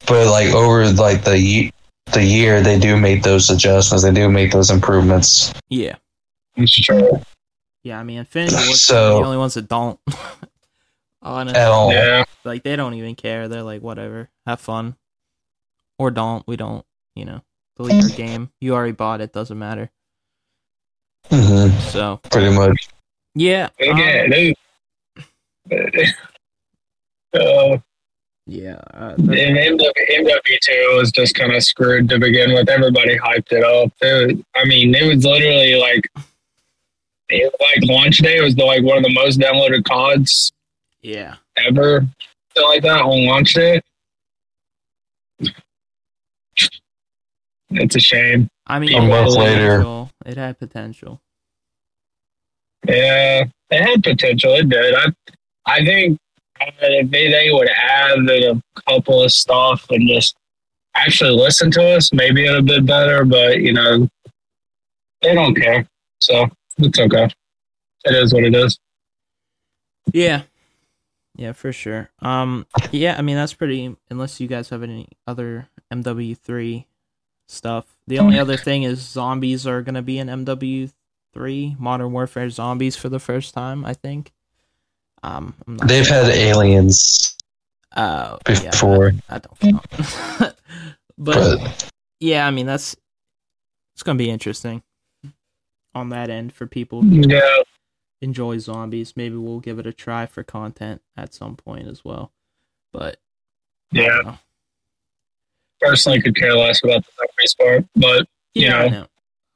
but 0.08 0.30
like 0.30 0.54
over 0.54 0.88
like 0.94 1.24
the 1.24 1.72
the 2.12 2.24
year 2.24 2.62
they 2.62 2.78
do 2.80 2.98
make 3.00 3.24
those 3.24 3.50
adjustments. 3.50 4.04
They 4.04 4.12
do 4.12 4.30
make 4.30 4.52
those 4.52 4.70
improvements. 4.70 5.54
Yeah. 5.70 5.96
It's 6.58 6.74
true. 6.74 7.22
Yeah, 7.84 8.00
I 8.00 8.04
mean, 8.04 8.20
Infinity 8.20 8.56
Ward's 8.56 8.82
So- 8.82 9.20
the 9.20 9.26
only 9.26 9.38
ones 9.38 9.54
that 9.54 9.68
don't. 9.70 10.00
Honestly. 11.22 11.60
At 11.60 11.68
all. 11.70 11.92
Yeah. 11.94 12.24
like 12.44 12.64
they 12.64 12.76
don't 12.76 12.96
even 12.96 13.16
care. 13.16 13.48
They're 13.48 13.64
like, 13.64 13.82
whatever, 13.82 14.30
have 14.46 14.60
fun, 14.60 14.96
or 15.98 16.10
don't. 16.12 16.46
We 16.48 16.58
don't, 16.58 16.84
you 17.16 17.26
know, 17.26 17.42
delete 17.78 18.02
your 18.02 18.10
game. 18.10 18.50
You 18.60 18.74
already 18.74 18.92
bought 18.92 19.22
it. 19.22 19.32
Doesn't 19.32 19.58
matter. 19.58 19.90
Hmm 21.30 21.70
So 21.90 22.20
Pretty 22.32 22.54
much. 22.56 22.88
yeah, 23.36 23.70
um, 23.88 23.90
Again, 23.98 24.30
dude. 25.72 26.14
uh, 27.34 27.78
yeah. 28.48 28.80
Uh, 28.94 29.16
and 29.18 29.28
MW, 29.80 29.92
MW2 30.12 30.98
was 30.98 31.12
just 31.12 31.36
kind 31.36 31.54
of 31.54 31.64
screwed 31.64 32.10
to 32.10 32.20
begin 32.20 32.54
with. 32.54 32.68
Everybody 32.68 33.18
hyped 33.18 33.52
it 33.52 33.64
up. 33.64 33.94
It 34.02 34.36
was- 34.36 34.44
I 34.56 34.66
mean, 34.66 34.94
it 34.94 35.04
was 35.16 35.24
literally 35.26 35.76
like, 35.76 36.10
it, 37.30 37.54
like 37.62 37.90
launch 37.90 38.18
day 38.18 38.42
was 38.42 38.56
the, 38.56 38.66
like 38.66 38.84
one 38.84 38.98
of 38.98 39.04
the 39.04 39.14
most 39.14 39.40
downloaded 39.40 39.86
CODs 39.86 40.52
yeah, 41.02 41.36
ever. 41.58 42.06
Something 42.56 42.70
like 42.70 42.82
that 42.84 43.02
on 43.02 43.26
launch 43.26 43.54
day. 43.54 43.82
It's 47.70 47.96
a 47.96 48.00
shame. 48.00 48.50
I 48.68 48.80
mean, 48.80 48.94
A 48.94 49.02
month 49.08 49.36
later. 49.36 49.78
potential. 49.80 50.11
It 50.26 50.38
had 50.38 50.60
potential. 50.60 51.22
Yeah, 52.88 53.46
it 53.70 53.82
had 53.82 54.04
potential. 54.04 54.54
It 54.56 54.70
did. 54.70 54.96
I, 54.96 55.06
I 55.66 55.86
think 55.86 56.20
uh, 56.60 56.66
if 56.80 57.12
they, 57.12 57.30
they 57.30 57.52
would 57.52 57.70
add 57.70 58.20
a 58.30 58.62
couple 58.88 59.24
of 59.24 59.32
stuff 59.32 59.86
and 59.90 60.08
just 60.08 60.36
actually 60.96 61.32
listen 61.32 61.72
to 61.72 61.96
us, 61.96 62.12
maybe 62.14 62.46
it'd 62.46 62.56
have 62.56 62.66
been 62.66 62.86
better. 62.86 63.24
But 63.26 63.62
you 63.62 63.74
know, 63.74 64.08
they 65.22 65.34
don't 65.34 65.56
care, 65.56 65.88
so 66.20 66.50
it's 66.78 67.00
okay. 67.00 67.30
It 68.06 68.16
is 68.16 68.34
what 68.34 68.44
it 68.44 68.56
is. 68.56 68.80
Yeah, 70.12 70.44
yeah, 71.36 71.54
for 71.54 71.72
sure. 71.72 72.10
Um, 72.20 72.66
yeah. 72.92 73.16
I 73.18 73.22
mean, 73.22 73.36
that's 73.36 73.54
pretty. 73.54 73.96
Unless 74.10 74.40
you 74.40 74.48
guys 74.48 74.70
have 74.70 74.84
any 74.84 75.08
other 75.26 75.70
MW 75.92 76.38
three 76.38 76.88
stuff. 77.48 77.98
The 78.12 78.20
only 78.20 78.38
other 78.38 78.58
thing 78.58 78.84
is 78.84 79.00
zombies 79.00 79.66
are 79.66 79.82
gonna 79.82 80.02
be 80.02 80.20
in 80.20 80.28
MW 80.28 80.92
three 81.34 81.78
Modern 81.80 82.12
Warfare 82.12 82.50
zombies 82.50 82.98
for 82.98 83.08
the 83.08 83.20
first 83.20 83.54
time. 83.54 83.86
I 83.86 83.94
think. 83.94 84.34
Um, 85.24 85.54
I'm 85.66 85.78
not 85.78 85.88
They've 85.88 86.06
sure. 86.06 86.26
had 86.26 86.34
aliens 86.34 87.38
Uh, 87.96 88.38
yeah, 88.50 88.72
before, 88.72 89.14
I, 89.30 89.36
I 89.36 89.40
don't 89.40 89.60
count. 89.60 89.86
but, 90.38 90.56
but 91.18 91.92
yeah, 92.20 92.46
I 92.46 92.52
mean 92.52 92.66
that's 92.66 92.98
it's 93.94 94.04
gonna 94.04 94.18
be 94.18 94.30
interesting 94.30 94.84
on 95.96 96.10
that 96.10 96.30
end 96.30 96.52
for 96.52 96.68
people 96.68 97.04
who 97.04 97.30
Yeah, 97.30 97.64
enjoy 98.22 98.58
zombies. 98.58 99.16
Maybe 99.16 99.38
we'll 99.38 99.62
give 99.62 99.80
it 99.80 99.88
a 99.88 99.94
try 99.94 100.26
for 100.26 100.44
content 100.44 101.02
at 101.16 101.34
some 101.34 101.56
point 101.56 101.88
as 101.88 102.04
well. 102.04 102.34
But 102.92 103.22
I 103.94 104.02
yeah. 104.02 104.36
Don't 105.82 105.90
know. 105.90 105.92
Personally, 105.92 106.22
could 106.22 106.36
care 106.36 106.54
less 106.56 106.84
about 106.84 107.04
the 107.06 107.12
zombies 107.18 107.56
part, 107.56 107.86
but 107.96 108.28
yeah, 108.54 108.70
You 108.70 108.74
I 108.76 108.90
know. 108.90 109.00
know. 109.02 109.08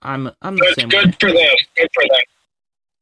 I'm 0.01 0.31
I'm 0.41 0.55
the 0.55 0.65
Good, 0.65 0.75
same 0.75 0.89
good 0.89 1.05
way. 1.07 1.11
for 1.19 1.31
them. 1.31 1.55
Good 1.75 1.87
for 1.93 2.03
them. 2.03 2.19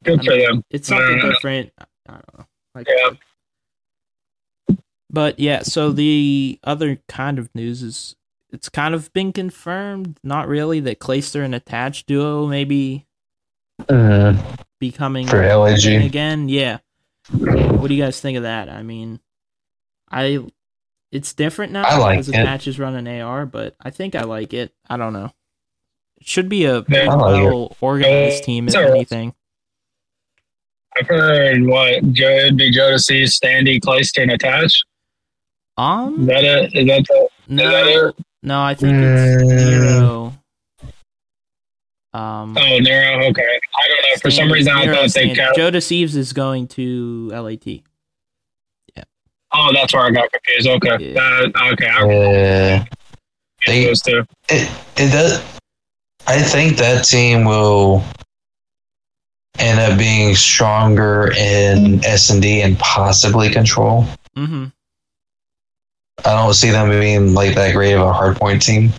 Good 0.04 0.20
I 0.20 0.24
for 0.24 0.38
them. 0.38 0.64
It's 0.70 0.88
something 0.88 1.20
Uh, 1.20 1.32
different. 1.32 1.74
I 1.78 1.84
I 2.08 2.12
don't 2.14 2.38
know. 2.40 2.46
Like 2.76 2.88
I 2.90 2.94
Yeah. 2.96 3.10
said. 3.10 4.78
But 5.10 5.40
yeah, 5.40 5.62
so 5.62 5.92
the 5.92 6.60
other 6.64 7.00
kind 7.08 7.38
of 7.40 7.54
news 7.54 7.84
is 7.84 8.16
it's 8.52 8.70
kind 8.70 8.96
of 8.96 9.12
been 9.14 9.32
confirmed, 9.34 10.18
not 10.24 10.48
really, 10.48 10.80
that 10.82 11.00
Clayster 11.00 11.44
and 11.44 11.54
Attached 11.56 12.08
duo 12.08 12.48
may 12.48 12.64
be 12.64 13.06
Mhm. 13.82 14.58
becoming 14.80 15.28
For 15.28 15.42
LAG. 15.44 15.86
again. 15.86 16.50
Yeah. 16.50 16.80
What 17.32 17.88
do 17.88 17.94
you 17.96 18.04
guys 18.04 18.20
think 18.22 18.38
of 18.38 18.44
that? 18.44 18.70
I 18.70 18.82
mean, 18.84 19.20
I 20.10 20.40
it's 21.14 21.34
different 21.34 21.72
now 21.72 21.84
I 21.84 21.98
like 21.98 22.12
because 22.20 22.30
it. 22.30 22.36
Attach 22.40 22.68
is 22.68 22.80
running 22.80 23.08
AR, 23.22 23.46
but 23.46 23.76
I 23.80 23.90
think 23.92 24.16
I 24.16 24.24
like 24.24 24.54
it. 24.54 24.74
I 24.90 24.98
don't 24.98 25.14
know. 25.14 25.32
It 26.20 26.28
should 26.28 26.50
be 26.50 26.66
a 26.66 26.84
Yeah, 26.90 27.12
I 27.12 27.16
like 27.16 27.42
it. 27.42 27.46
well 27.46 27.78
organized 27.82 28.44
team, 28.44 28.68
if 28.68 28.76
It's 28.76 28.92
anything. 28.92 29.34
I've 30.98 31.08
heard 31.08 31.66
what 31.66 32.12
Joe 32.14 32.30
it'd 32.30 32.58
be 32.58 32.72
Joe 32.72 32.92
to 32.92 33.00
see 33.00 33.24
Standy 33.24 33.80
Clayster 33.80 34.22
and 34.22 34.32
attach. 34.32 34.66
Is 34.66 34.84
Um, 35.78 36.26
that 36.28 36.44
it? 36.44 36.74
Is 36.76 36.86
that 36.88 37.06
the? 37.08 37.16
Is 37.50 37.58
that 37.58 37.86
no, 37.86 38.14
no, 38.44 38.62
I 38.62 38.74
think 38.76 38.94
it's 38.94 39.44
Mm. 39.44 39.70
Nero. 39.70 40.34
Um, 42.14 42.56
Oh, 42.58 42.78
Nero. 42.78 43.26
Okay. 43.30 43.42
I 43.42 43.88
don't 43.88 44.02
know. 44.04 44.16
For 44.22 44.30
some 44.30 44.46
Stan- 44.46 44.52
reason, 44.52 44.72
I 44.74 44.86
Nero 44.86 44.96
thought 44.98 45.14
they 45.14 45.30
kept. 45.34 45.56
Joe 45.58 45.72
Deceives 45.72 46.16
is 46.16 46.32
going 46.32 46.68
to 46.70 47.32
LAT. 47.34 47.82
Oh, 49.54 49.72
that's 49.74 49.94
where 49.94 50.04
I 50.04 50.12
got 50.12 50.30
confused. 50.32 50.68
Okay. 50.68 51.14
Yeah. 51.14 51.14
That, 51.14 51.74
okay. 51.74 51.88
I 51.88 52.06
Yeah. 52.06 52.86
They- 53.66 53.86
those 53.86 54.02
two. 54.02 54.26
It 54.50 54.70
it 54.98 55.12
does. 55.12 55.42
I 56.28 56.42
think 56.42 56.78
that 56.78 57.06
team 57.06 57.46
will 57.46 58.04
end 59.60 59.80
up 59.80 59.98
being 59.98 60.36
stronger 60.36 61.32
in 61.38 62.04
S 62.04 62.30
and 62.30 62.42
D 62.42 62.62
and 62.62 62.78
possibly 62.80 63.50
control. 63.50 64.06
Mm-hmm. 64.36 64.66
I 66.26 66.34
don't 66.36 66.54
see 66.54 66.72
them 66.72 66.90
being 66.90 67.34
like 67.34 67.56
that 67.56 67.74
great 67.74 67.94
of 67.94 68.02
a 68.08 68.14
hardpoint 68.14 68.62
team. 68.62 68.92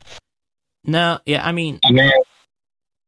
No, 0.84 1.18
yeah, 1.24 1.46
I 1.46 1.52
mean, 1.52 1.80
I 1.84 1.92
mean, 1.92 2.12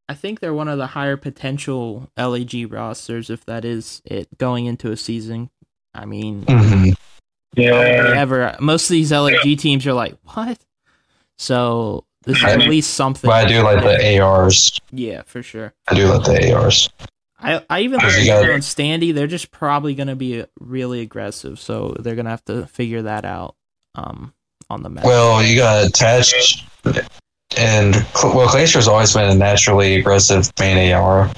I 0.09 0.15
think 0.15 0.41
they're 0.41 0.55
one 0.55 0.69
of 0.69 0.79
the 0.79 0.87
higher 0.87 1.17
potential 1.19 2.11
LEG 2.17 2.73
rosters, 2.73 3.29
if 3.29 3.45
that 3.45 3.65
is 3.65 4.01
it, 4.07 4.39
going 4.39 4.67
into 4.67 4.91
a 4.91 4.97
season. 4.97 5.51
I 5.95 6.07
mean, 6.07 6.45
hmm 6.49 6.53
nobody 6.53 6.95
yeah. 7.55 8.13
ever. 8.17 8.57
Most 8.61 8.85
of 8.85 8.95
these 8.95 9.13
LAG 9.13 9.59
teams 9.59 9.87
are 9.87 9.93
like, 9.93 10.17
what? 10.35 10.59
So 11.39 12.05
this 12.25 12.39
is 12.39 12.45
I 12.45 12.53
at 12.53 12.59
mean, 12.59 12.71
least 12.71 12.95
something. 12.95 13.29
But 13.29 13.47
I 13.47 13.49
do 13.49 13.63
like 13.63 13.83
the 13.83 14.19
ARs. 14.19 14.81
Yeah, 14.91 15.23
for 15.27 15.43
sure. 15.43 15.73
I 15.89 15.95
do 15.95 16.07
like 16.09 16.25
the 16.25 16.53
ARs. 16.55 16.91
I 17.39 17.63
I 17.69 17.81
even 17.81 17.99
Because 17.99 18.15
like 18.17 18.25
you 18.25 18.31
got- 18.33 18.51
on 18.51 18.61
Standy, 18.61 19.15
they're 19.15 19.27
just 19.27 19.51
probably 19.51 19.95
going 19.95 20.09
to 20.09 20.17
be 20.17 20.45
really 20.59 21.01
aggressive, 21.03 21.61
so 21.61 21.95
they're 22.01 22.15
going 22.15 22.25
to 22.25 22.31
have 22.31 22.45
to 22.47 22.67
figure 22.67 23.03
that 23.03 23.25
out 23.25 23.55
um 23.95 24.33
on 24.71 24.83
the 24.83 24.89
map. 24.91 25.05
Well, 25.05 25.43
you 25.43 25.57
got 25.57 25.85
attached, 25.87 26.65
and 27.57 27.95
well, 28.25 28.49
Clayster's 28.49 28.89
always 28.89 29.13
been 29.15 29.31
a 29.31 29.35
naturally 29.35 29.97
aggressive 29.97 30.51
main 30.59 30.93
AR. 30.93 31.31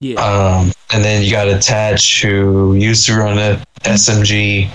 yeah, 0.00 0.20
Um, 0.20 0.72
and 0.92 1.02
then 1.02 1.22
you 1.22 1.30
got 1.32 1.48
attached 1.48 2.22
who 2.22 2.74
used 2.74 3.06
to 3.06 3.16
run 3.16 3.38
a 3.38 3.60
SMG. 3.84 4.68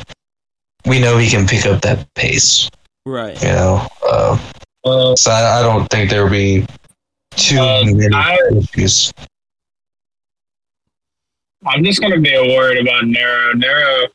We 0.85 0.99
know 0.99 1.17
he 1.17 1.29
can 1.29 1.45
pick 1.45 1.65
up 1.65 1.81
that 1.81 2.11
pace. 2.15 2.69
right. 3.05 3.39
You 3.41 3.49
know, 3.49 3.87
uh, 4.07 4.37
Uh, 4.85 5.15
so 5.15 5.29
I, 5.31 5.59
I 5.59 5.61
don't 5.61 5.87
think 5.89 6.09
there 6.09 6.23
will 6.23 6.31
be 6.31 6.65
too 7.35 7.59
Um, 7.59 7.97
many 7.97 8.15
I- 8.15 8.37
issues. 8.55 9.11
I'm 11.65 11.83
just 11.83 12.01
gonna 12.01 12.19
be 12.19 12.31
worried 12.31 12.79
about 12.81 13.05
Nero. 13.05 13.53
Nero, 13.53 14.07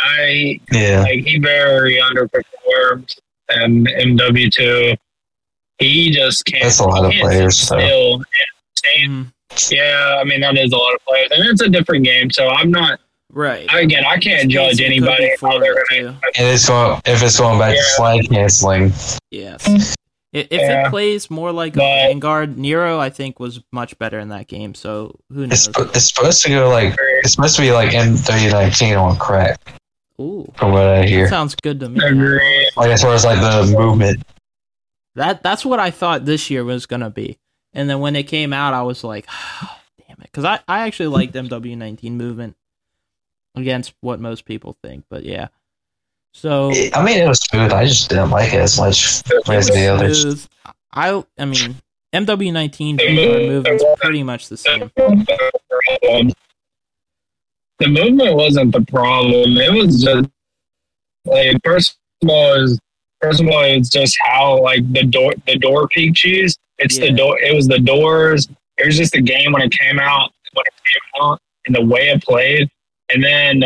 I 0.00 0.60
Yeah, 0.70 1.00
like 1.02 1.24
he 1.24 1.38
very 1.38 2.00
underperformed 2.00 3.16
and 3.48 3.88
MW 3.88 4.50
two. 4.52 4.94
He 5.78 6.10
just 6.10 6.44
can't. 6.44 6.62
That's 6.62 6.78
a 6.78 6.84
lot 6.84 7.04
of 7.04 7.12
players. 7.20 7.58
Still. 7.58 8.14
And 8.14 8.24
stay- 8.76 9.04
Mhm. 9.06 9.32
Yeah, 9.72 10.18
I 10.20 10.24
mean 10.24 10.40
that 10.42 10.56
is 10.56 10.72
a 10.72 10.76
lot 10.76 10.94
of 10.94 11.00
players, 11.06 11.28
and 11.32 11.44
it's 11.48 11.60
a 11.62 11.68
different 11.68 12.04
game. 12.04 12.30
So 12.30 12.48
I'm 12.48 12.70
not. 12.70 13.00
Right. 13.34 13.66
Again, 13.72 14.04
I 14.04 14.18
can't 14.18 14.44
It's 14.44 14.52
judge 14.52 14.80
anybody. 14.80 15.30
could 15.30 15.40
be 15.40 15.46
how 15.46 15.58
they're 15.58 15.72
forward, 15.74 15.86
gonna- 15.90 16.12
too. 16.12 16.16
and 16.36 16.46
it's 16.48 16.68
going 16.68 17.00
if 17.06 17.22
it's 17.22 17.38
going 17.38 17.58
back 17.58 17.74
to 17.76 17.82
slide 17.82 18.28
canceling. 18.28 18.92
Yes. 19.30 19.94
If 20.34 20.48
Yeah. 20.50 20.86
it 20.86 20.90
plays 20.90 21.30
more 21.30 21.50
like 21.52 21.74
a 21.74 21.78
But- 21.78 21.84
Vanguard, 22.08 22.58
Nero 22.58 22.98
I 23.00 23.08
think 23.10 23.40
was 23.40 23.60
much 23.72 23.98
better 23.98 24.18
in 24.18 24.28
that 24.28 24.48
game. 24.48 24.74
So 24.74 25.18
who 25.32 25.44
It's 25.44 25.66
knows? 25.68 25.90
it's 25.94 26.08
supposed 26.14 26.42
to 26.42 26.48
go 26.50 26.68
like 26.68 26.94
it's 27.22 27.32
supposed 27.32 27.56
to 27.56 27.62
be 27.62 27.72
like 27.72 27.90
M3019 27.94 28.96
on 28.98 29.16
crack, 29.18 29.58
Ooh, 30.20 30.50
from 30.56 30.72
what 30.72 30.86
I 30.86 31.06
hear. 31.06 31.28
sounds 31.28 31.54
good 31.54 31.80
to 31.80 31.88
me. 31.88 32.00
Like 32.76 32.90
as 32.90 33.02
far 33.02 33.14
as 33.14 33.24
like 33.24 33.40
the 33.40 33.74
movement. 33.78 34.22
That 35.14 35.42
that's 35.42 35.64
what 35.64 35.78
I 35.78 35.90
thought 35.90 36.24
this 36.24 36.50
year 36.50 36.64
was 36.64 36.86
gonna 36.86 37.10
be, 37.10 37.38
and 37.74 37.88
then 37.90 38.00
when 38.00 38.16
it 38.16 38.24
came 38.24 38.52
out, 38.54 38.72
I 38.74 38.82
was 38.82 39.04
like, 39.04 39.26
damn 40.06 40.16
it, 40.20 40.24
because 40.32 40.44
I 40.44 40.60
I 40.68 40.86
actually 40.86 41.08
liked 41.08 41.34
MW19 41.34 42.12
movement 42.12 42.56
against 43.54 43.94
what 44.00 44.20
most 44.20 44.44
people 44.44 44.76
think, 44.82 45.04
but 45.10 45.24
yeah. 45.24 45.48
So 46.34 46.70
I 46.94 47.04
mean, 47.04 47.18
it 47.18 47.28
was 47.28 47.38
smooth. 47.40 47.72
I 47.72 47.84
just 47.86 48.08
didn't 48.08 48.30
like 48.30 48.52
it 48.54 48.60
as 48.60 48.78
much 48.78 49.22
as 49.48 49.66
the 49.68 49.86
others. 49.92 50.22
smooth. 50.22 50.46
I 50.92 51.22
I 51.38 51.44
mean 51.44 51.76
MW19 52.14 52.98
Vanguard 52.98 53.42
movement's 53.48 53.84
pretty 54.00 54.22
much 54.22 54.48
the 54.48 54.56
same. 54.56 54.90
The 57.78 57.88
movement 57.88 58.36
wasn't 58.36 58.72
the 58.72 58.82
problem. 58.82 59.56
It 59.58 59.72
was 59.72 60.02
just 60.02 60.28
like 61.24 61.56
first 61.64 61.96
of 62.22 62.28
all, 62.30 62.54
is 62.62 62.78
first 63.20 63.40
of 63.40 63.48
all, 63.48 63.62
it's 63.62 63.88
just 63.88 64.16
how 64.22 64.62
like 64.62 64.90
the 64.92 65.04
door 65.04 65.34
the 65.46 65.56
door 65.58 65.88
peak 65.88 66.14
cheese. 66.14 66.56
It's 66.78 66.96
Yeah. 66.98 67.06
the 67.06 67.12
door. 67.12 67.38
It 67.40 67.54
was 67.54 67.66
the 67.68 67.78
doors. 67.78 68.48
It 68.78 68.86
was 68.86 68.96
just 68.96 69.12
the 69.12 69.20
game 69.20 69.52
when 69.52 69.62
it 69.62 69.72
came 69.72 69.98
out. 69.98 70.32
When 70.54 70.64
it 70.66 70.74
came 70.84 71.22
out 71.24 71.40
and 71.66 71.74
the 71.74 71.82
way 71.84 72.08
it 72.10 72.22
played, 72.22 72.70
and 73.10 73.22
then 73.22 73.62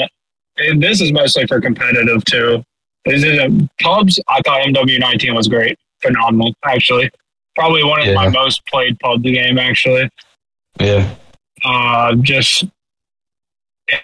and 0.59 0.83
this 0.83 1.01
is 1.01 1.13
mostly 1.13 1.47
for 1.47 1.61
competitive 1.61 2.25
too. 2.25 2.63
This 3.05 3.23
is 3.23 3.39
a, 3.39 3.49
pubs. 3.83 4.21
I 4.29 4.41
thought 4.45 4.63
MW19 4.63 5.35
was 5.35 5.49
great, 5.49 5.79
phenomenal. 6.03 6.55
Actually, 6.65 7.11
probably 7.55 7.85
one 7.85 8.07
of 8.07 8.15
my 8.15 8.29
most 8.29 8.67
played 8.67 8.99
PUBG 8.99 9.35
game. 9.35 9.59
Actually, 9.59 10.09
Yeah. 10.81 11.15
uh, 11.65 12.15
just 12.17 12.65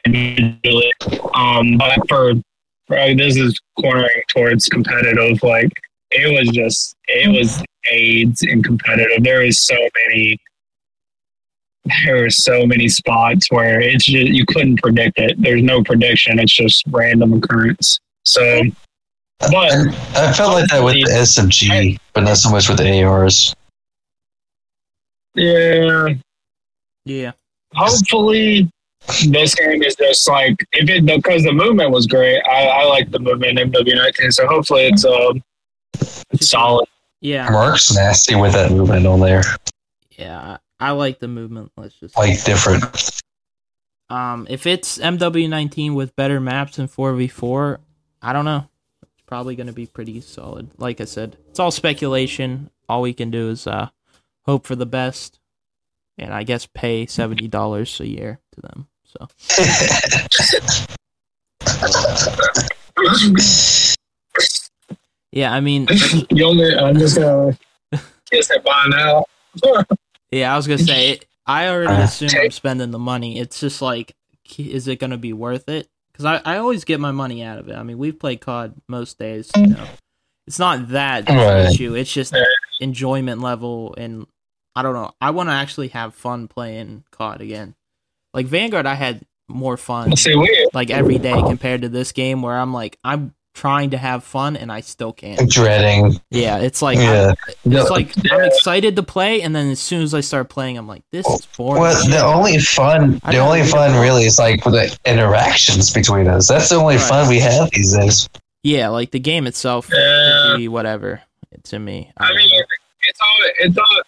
individually. 0.05 0.93
Um, 1.35 1.77
but 1.79 1.99
for, 2.09 2.35
for 2.87 3.15
this 3.15 3.37
is 3.37 3.59
cornering 3.81 4.23
towards 4.29 4.69
competitive. 4.69 5.43
Like 5.43 5.73
it 6.11 6.33
was 6.39 6.49
just 6.55 6.95
it 7.09 7.29
was 7.29 7.63
AIDS 7.91 8.43
in 8.43 8.63
competitive. 8.63 9.25
There 9.25 9.43
is 9.43 9.59
so 9.59 9.77
many. 10.09 10.39
There 12.05 12.25
are 12.25 12.31
so 12.31 12.65
many 12.67 12.89
spots 12.89 13.49
where 13.51 13.81
it's 13.81 14.05
just 14.05 14.29
you 14.33 14.45
couldn't 14.47 14.81
predict 14.83 15.19
it. 15.19 15.41
There's 15.41 15.63
no 15.63 15.83
prediction. 15.83 16.39
It's 16.39 16.55
just 16.55 16.85
random 16.89 17.33
occurrence. 17.33 17.99
So, 18.25 18.63
but 19.41 19.55
I, 19.55 20.29
I 20.29 20.33
felt 20.33 20.53
like 20.53 20.71
that 20.71 20.83
with 20.85 20.95
the 20.95 21.03
SMG, 21.11 21.99
but 22.13 22.23
not 22.23 22.37
so 22.37 22.51
much 22.51 22.69
with 22.69 22.79
the 22.79 23.03
ARs. 23.03 23.55
yeah, 25.35 26.09
Yeah. 27.05 27.33
hopefully 27.75 28.71
this 29.27 29.55
game 29.57 29.83
is 29.83 29.97
just 29.97 30.29
like 30.29 30.55
if 30.75 30.89
it 30.89 31.05
because 31.05 31.43
the 31.43 31.53
movement 31.53 31.91
was 31.91 32.07
great. 32.07 32.41
I, 32.43 32.67
I 32.67 32.85
like 32.85 33.11
the 33.11 33.19
movement 33.19 33.59
in 33.59 33.73
MW19, 33.73 34.33
so 34.33 34.47
hopefully 34.47 34.83
it's 34.85 35.05
um 35.05 35.43
it's 36.31 36.49
solid. 36.49 36.87
Yeah. 37.21 37.49
Mark's 37.51 37.93
nasty 37.95 38.35
with 38.37 38.53
that 38.53 38.71
movement 38.71 39.07
on 39.07 39.19
there, 39.21 39.43
Yeah. 40.17 40.59
I 40.83 40.91
like 40.91 41.21
the 41.21 41.29
movement. 41.29 41.71
Let's 41.77 41.95
just 41.95 42.19
like 42.19 42.43
different. 42.45 42.85
Um, 44.11 44.49
if 44.51 44.67
it's 44.67 44.99
MW19 44.99 45.95
with 45.95 46.17
better 46.17 46.41
maps 46.41 46.81
and 46.81 46.91
4v4, 46.91 47.79
I 48.21 48.33
don't 48.33 48.45
know. 48.45 48.67
It's 49.03 49.23
probably 49.27 49.55
going 49.55 49.69
to 49.69 49.73
be 49.73 49.87
pretty 49.87 50.21
solid. 50.21 50.71
Like 50.79 51.01
I 51.01 51.05
said, 51.05 51.37
it's 51.49 51.61
all 51.61 51.71
speculation. 51.71 52.69
All 52.89 53.01
we 53.01 53.15
can 53.15 53.31
do 53.31 53.51
is 53.51 53.69
uh, 53.69 53.91
hope 54.45 54.67
for 54.67 54.75
the 54.75 54.85
best, 54.85 55.39
and 56.19 56.35
I 56.35 56.43
guess 56.43 56.67
pay 56.67 57.07
seventy 57.07 57.47
dollars 57.47 58.01
a 58.01 58.09
year 58.09 58.41
to 58.55 58.61
them. 58.61 58.89
So 59.05 59.29
yeah, 65.33 65.53
I 65.53 65.61
mean, 65.61 65.87
that's- 65.87 66.25
you 66.31 66.45
only, 66.45 66.77
I'm 66.77 66.97
just 66.99 67.19
gonna 67.19 67.57
kiss 68.31 68.51
it 68.51 68.63
by 68.65 68.87
now. 68.89 69.25
yeah, 70.33 70.53
I 70.53 70.57
was 70.57 70.67
gonna 70.67 70.79
say 70.79 71.11
it, 71.11 71.27
I 71.47 71.69
already 71.69 71.93
Uh, 71.95 72.05
assume 72.05 72.31
I'm 72.41 72.51
spending 72.51 72.91
the 72.91 72.99
money. 72.99 73.39
It's 73.39 73.61
just 73.61 73.81
like, 73.83 74.15
is 74.59 74.89
it 74.89 74.97
gonna 74.99 75.19
be 75.19 75.33
worth 75.33 75.69
it? 75.69 75.89
Because 76.13 76.25
I, 76.25 76.37
I 76.45 76.59
always 76.59 76.85
get 76.85 77.01
my 77.01 77.13
money 77.13 77.43
out 77.43 77.59
of 77.59 77.69
it. 77.69 77.75
I 77.77 77.83
mean, 77.83 77.99
we've 77.99 78.19
played 78.19 78.41
COD 78.41 78.75
most 78.89 79.19
days. 79.19 79.51
You 79.55 79.69
know, 79.69 79.89
it's 80.47 80.59
not 80.59 80.89
that 80.89 81.29
Right. 81.29 81.67
issue. 81.73 81.95
It's 81.95 82.13
just 82.13 82.35
enjoyment 82.81 83.41
level 83.41 83.95
and 83.97 84.27
I 84.75 84.83
don't 84.83 84.95
know. 84.95 85.13
I 85.21 85.31
want 85.31 85.49
to 85.49 85.53
actually 85.55 85.89
have 85.89 86.15
fun 86.15 86.49
playing 86.49 87.05
COD 87.13 87.41
again. 87.43 87.75
Like 88.35 88.47
Vanguard, 88.47 88.87
I 88.87 88.95
had 88.95 89.23
more 89.49 89.77
fun 89.77 90.17
See, 90.17 90.35
we 90.35 90.67
like 90.73 90.91
every 90.91 91.19
day 91.19 91.43
compared 91.43 91.83
to 91.83 91.89
this 91.89 92.13
game 92.13 92.41
where 92.43 92.57
I'm 92.57 92.73
like 92.73 92.99
I'm 93.05 93.35
trying 93.55 93.91
to 93.91 93.99
have 93.99 94.25
fun 94.25 94.57
and 94.57 94.73
I 94.73 94.81
still 94.81 95.13
can't. 95.13 95.49
Dreading. 95.51 96.19
Yeah, 96.31 96.59
it's 96.59 96.81
like 96.83 96.99
I- 96.99 97.03
Yeah. 97.03 97.35
it's 97.65 97.91
like 97.91 98.13
I'm 98.33 98.43
excited 98.45 98.97
to 98.97 99.03
play, 99.03 99.43
and 99.43 99.55
then 99.55 99.71
as 99.71 99.81
soon 99.81 100.03
as 100.03 100.15
I 100.15 100.21
start 100.21 100.49
playing, 100.49 100.79
I'm 100.79 100.89
like, 100.89 101.03
this 101.13 101.27
is 101.29 101.47
boring. 101.57 101.83
Well, 101.83 102.09
the 102.09 102.23
only 102.25 102.59
fun, 102.59 103.21
I 103.25 103.33
the 103.33 103.39
only 103.39 103.63
fun 103.63 103.91
about 103.91 104.01
really 104.03 104.25
is 104.25 104.39
like 104.39 104.65
the 104.65 104.97
interactions 105.05 105.91
between 105.93 106.29
us. 106.29 106.49
That's 106.49 106.69
the 106.71 106.77
only 106.77 106.97
Right. 106.97 107.05
fun 107.05 107.29
we 107.29 107.41
have 107.41 107.71
these 107.73 107.95
days. 107.97 108.29
Yeah, 108.63 108.89
like 108.89 109.11
the 109.11 109.21
game 109.21 109.47
itself 109.47 109.89
Yeah. 109.93 110.55
be 110.57 110.69
whatever 110.69 111.21
to 111.65 111.79
me. 111.79 112.11
I 112.17 112.29
don't 112.29 112.37
mean, 112.39 112.51
know. 112.51 112.65
it's 113.09 113.21
all 113.21 113.49
it's 113.61 113.79
all. 113.79 114.03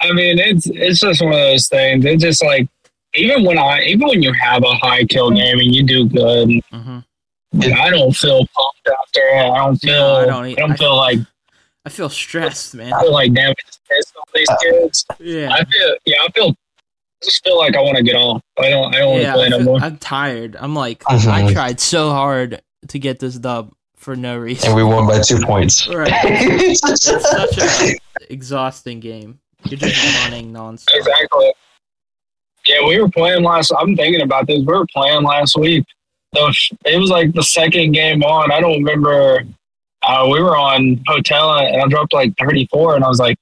I 0.00 0.12
mean, 0.12 0.38
it's 0.38 0.66
it's 0.66 0.98
just 1.00 1.22
one 1.22 1.32
of 1.32 1.38
those 1.38 1.68
things. 1.68 2.04
It's 2.04 2.22
just 2.22 2.42
like 2.42 2.66
even 3.14 3.44
when 3.44 3.58
I 3.58 3.82
even 3.82 4.08
when 4.08 4.22
you 4.22 4.32
have 4.32 4.64
a 4.64 4.74
high 4.76 5.04
kill 5.04 5.30
game 5.30 5.60
and 5.60 5.72
you 5.74 5.84
do 5.84 6.08
good, 6.08 6.50
Mhm. 7.54 7.72
I 7.78 7.90
don't 7.90 8.12
feel 8.16 8.38
pumped 8.38 8.88
after 8.88 9.20
it. 9.20 9.50
I 9.50 9.58
don't 9.58 9.76
feel. 9.76 9.92
No, 9.92 10.14
I 10.14 10.22
I 10.22 10.26
don't 10.26 10.44
I 10.46 10.52
don't, 10.54 10.72
I- 10.72 10.76
feel 10.76 10.96
like 10.96 11.18
I 11.84 11.88
feel 11.90 12.08
stressed, 12.08 12.74
man. 12.74 12.92
I 12.92 13.02
feel 13.02 13.12
like 13.12 13.32
damn, 13.34 13.50
it's 13.50 13.78
pissed 13.90 14.14
off 14.16 14.28
these 14.34 14.48
kids. 14.62 15.06
Yeah, 15.18 15.50
I 15.52 15.64
feel 15.64 15.96
yeah, 16.06 16.16
I 16.26 16.30
feel. 16.32 16.48
I 16.50 17.24
just 17.24 17.44
feel 17.44 17.58
like 17.58 17.76
I 17.76 17.80
want 17.80 17.96
to 17.98 18.02
get 18.02 18.16
off. 18.16 18.42
I 18.58 18.70
don't. 18.70 18.94
I 18.94 18.98
don't 18.98 19.10
want 19.12 19.22
to 19.24 19.32
play 19.32 19.44
I 19.44 19.48
no 19.48 19.56
feel- 19.58 19.64
more. 19.66 19.80
I'm 19.80 19.96
tired. 19.98 20.56
I'm 20.58 20.74
like, 20.74 21.00
Mhm. 21.04 21.28
I 21.30 21.52
tried 21.52 21.78
so 21.80 22.10
hard 22.10 22.62
to 22.88 22.98
get 22.98 23.18
this 23.20 23.34
dub 23.36 23.72
for 23.96 24.16
no 24.16 24.36
reason. 24.38 24.68
And 24.68 24.76
we 24.76 24.82
won 24.82 25.06
by 25.06 25.20
two 25.20 25.38
points. 25.40 25.86
Right. 25.88 26.10
It's 26.12 26.80
such 26.80 27.06
a 27.08 27.96
exhausting 28.32 28.98
game. 29.00 29.38
You're 29.64 29.78
just 29.78 30.24
running 30.24 30.52
nonstop. 30.52 30.94
Exactly. 30.94 31.52
Yeah, 32.66 32.84
we 32.86 33.00
were 33.00 33.08
playing 33.08 33.44
last. 33.44 33.72
I'm 33.78 33.94
thinking 33.96 34.22
about 34.22 34.46
this. 34.48 34.58
We 34.58 34.64
were 34.64 34.86
playing 34.92 35.22
last 35.22 35.56
week. 35.56 35.84
So 36.34 36.50
it 36.86 36.98
was 36.98 37.10
like 37.10 37.32
the 37.34 37.42
second 37.42 37.92
game 37.92 38.22
on. 38.22 38.50
I 38.50 38.60
don't 38.60 38.82
remember. 38.84 39.42
Uh, 40.02 40.28
we 40.32 40.42
were 40.42 40.56
on 40.56 41.00
hotel 41.06 41.52
and 41.58 41.80
I 41.82 41.86
dropped 41.86 42.12
like 42.12 42.32
34, 42.38 42.96
and 42.96 43.04
I 43.04 43.08
was 43.08 43.20
like, 43.20 43.36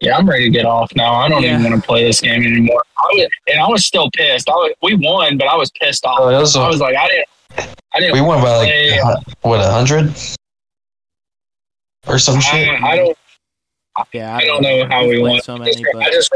"Yeah, 0.00 0.16
I'm 0.16 0.28
ready 0.28 0.44
to 0.44 0.50
get 0.50 0.64
off 0.64 0.90
now. 0.94 1.12
I 1.14 1.28
don't 1.28 1.44
even 1.44 1.62
want 1.64 1.74
to 1.74 1.86
play 1.86 2.04
this 2.04 2.20
game 2.20 2.42
anymore." 2.42 2.82
I 2.98 3.06
was, 3.12 3.28
and 3.48 3.60
I 3.60 3.68
was 3.68 3.84
still 3.84 4.10
pissed. 4.12 4.48
I 4.48 4.52
was, 4.52 4.72
we 4.82 4.94
won, 4.94 5.36
but 5.38 5.48
I 5.48 5.56
was 5.56 5.70
pissed 5.72 6.04
off. 6.06 6.18
Oh, 6.20 6.26
was 6.38 6.54
a- 6.56 6.60
I 6.60 6.68
was 6.68 6.80
like, 6.80 6.96
I 6.96 7.08
didn't. 7.08 7.28
I 7.94 8.00
didn't. 8.00 8.12
we 8.14 8.20
won 8.20 8.40
by 8.42 8.64
play. 8.64 9.00
like 9.02 9.24
what 9.42 9.60
a 9.60 9.70
hundred 9.70 10.14
or 12.06 12.18
some 12.18 12.40
shit. 12.40 12.68
I, 12.68 12.92
I 12.92 12.96
don't. 12.96 13.18
Yeah, 14.12 14.36
I 14.36 14.44
don't 14.44 14.62
know 14.62 14.86
how 14.88 15.06
we 15.06 15.18
won. 15.20 15.40
so 15.40 15.54
I 15.54 15.58
many, 15.58 15.72
just, 15.72 15.84
I 15.84 15.98
but 15.98 16.12
just, 16.12 16.32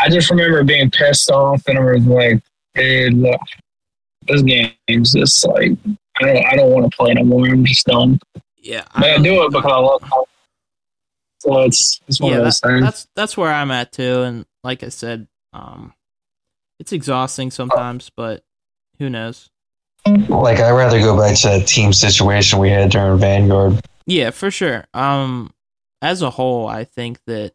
I 0.00 0.08
just 0.08 0.30
remember 0.30 0.64
being 0.64 0.90
pissed 0.90 1.30
off, 1.30 1.62
and 1.68 1.78
I 1.78 1.82
was 1.82 2.04
like, 2.04 2.40
"Dude, 2.74 3.14
look, 3.14 3.40
this 4.28 4.42
game's 4.42 5.12
just 5.12 5.46
like 5.46 5.72
I 6.20 6.24
don't, 6.26 6.46
I 6.46 6.56
don't 6.56 6.70
want 6.70 6.90
to 6.90 6.96
play 6.96 7.14
no 7.14 7.24
more. 7.24 7.46
I'm 7.46 7.64
just 7.64 7.86
done." 7.86 8.18
yeah, 8.56 8.84
But 8.94 9.04
I 9.04 9.10
don't- 9.14 9.22
do 9.22 9.42
it 9.44 9.52
because 9.52 9.70
I 9.72 9.76
love. 9.78 10.02
it. 10.02 10.28
So 11.40 11.60
it's 11.62 12.00
it's 12.08 12.20
one 12.20 12.32
yeah, 12.32 12.38
of 12.38 12.44
those 12.44 12.60
that- 12.60 12.68
things. 12.68 12.82
that's 12.82 13.08
that's 13.14 13.36
where 13.36 13.52
I'm 13.52 13.70
at 13.70 13.92
too. 13.92 14.22
And 14.22 14.46
like 14.64 14.82
I 14.82 14.88
said, 14.88 15.28
um, 15.52 15.92
it's 16.80 16.92
exhausting 16.92 17.50
sometimes, 17.50 18.10
but 18.14 18.42
who 18.98 19.08
knows? 19.08 19.48
Like 20.06 20.58
I'd 20.58 20.72
rather 20.72 20.98
go 21.00 21.16
back 21.16 21.36
to 21.38 21.48
that 21.48 21.66
team 21.68 21.92
situation 21.92 22.58
we 22.58 22.70
had 22.70 22.90
during 22.90 23.18
Vanguard. 23.18 23.80
Yeah, 24.06 24.30
for 24.30 24.50
sure. 24.50 24.86
Um, 24.94 25.52
as 26.02 26.22
a 26.22 26.30
whole, 26.30 26.66
I 26.66 26.84
think 26.84 27.20
that 27.26 27.52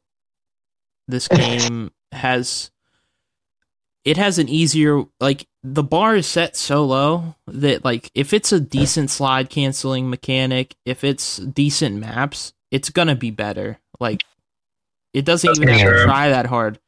this 1.07 1.27
game 1.29 1.91
has 2.11 2.71
it 4.05 4.17
has 4.17 4.37
an 4.39 4.49
easier 4.49 5.03
like 5.19 5.47
the 5.63 5.83
bar 5.83 6.15
is 6.15 6.27
set 6.27 6.55
so 6.57 6.83
low 6.85 7.35
that 7.47 7.85
like 7.85 8.11
if 8.13 8.33
it's 8.33 8.51
a 8.51 8.59
decent 8.59 9.09
slide 9.09 9.49
canceling 9.49 10.09
mechanic, 10.09 10.75
if 10.85 11.03
it's 11.03 11.37
decent 11.37 11.95
maps, 11.97 12.53
it's 12.71 12.89
gonna 12.89 13.15
be 13.15 13.31
better. 13.31 13.79
Like 13.99 14.23
it 15.13 15.25
doesn't 15.25 15.47
That's 15.47 15.59
even 15.59 15.73
have 15.77 15.93
to 15.93 16.03
try 16.03 16.29
that 16.29 16.47
hard. 16.47 16.79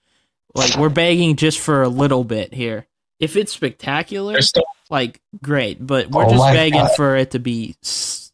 Like 0.54 0.76
we're 0.78 0.90
begging 0.90 1.36
just 1.36 1.60
for 1.60 1.84
a 1.84 1.90
little 1.90 2.24
bit 2.24 2.54
here. 2.54 2.88
If 3.20 3.36
it's 3.38 3.54
spectacular, 3.54 4.42
still 4.42 4.66
like 4.90 5.22
great, 5.42 5.86
but 5.86 6.10
we're 6.12 6.26
Oh 6.26 6.30
just 6.30 6.54
begging 6.54 6.82
God. 6.82 6.96
for 6.96 7.16
it 7.16 7.32
to 7.32 7.40
be 7.40 7.76
s- 7.84 8.32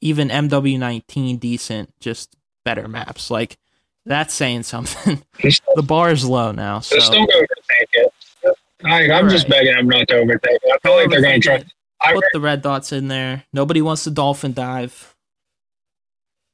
even 0.00 0.28
MW19 0.28 1.38
decent, 1.38 1.92
just 2.00 2.34
better 2.64 2.88
maps. 2.88 3.30
Like 3.30 3.58
that's 4.06 4.34
saying 4.34 4.64
something. 4.64 5.22
the 5.42 5.82
bar 5.82 6.10
is 6.10 6.24
low 6.24 6.50
now, 6.52 6.80
so 6.80 6.94
there's 6.96 7.04
still 7.06 7.26
going 7.26 7.46
to. 7.46 7.46
I, 8.84 9.10
I'm 9.10 9.28
just 9.28 9.44
Right. 9.44 9.50
begging 9.64 9.74
them 9.74 9.88
not 9.88 10.08
to 10.08 10.16
overtake 10.16 10.58
it. 10.62 10.72
I 10.72 10.78
feel 10.86 10.96
like 10.96 11.10
they're 11.10 11.22
going 11.22 11.40
to 11.40 11.46
try. 11.46 11.64
I, 12.02 12.12
put 12.14 12.24
the 12.32 12.40
red 12.40 12.60
dots 12.62 12.92
in 12.92 13.08
there. 13.08 13.44
Nobody 13.52 13.80
wants 13.82 14.04
the 14.04 14.10
dolphin 14.10 14.52
dive. 14.52 15.14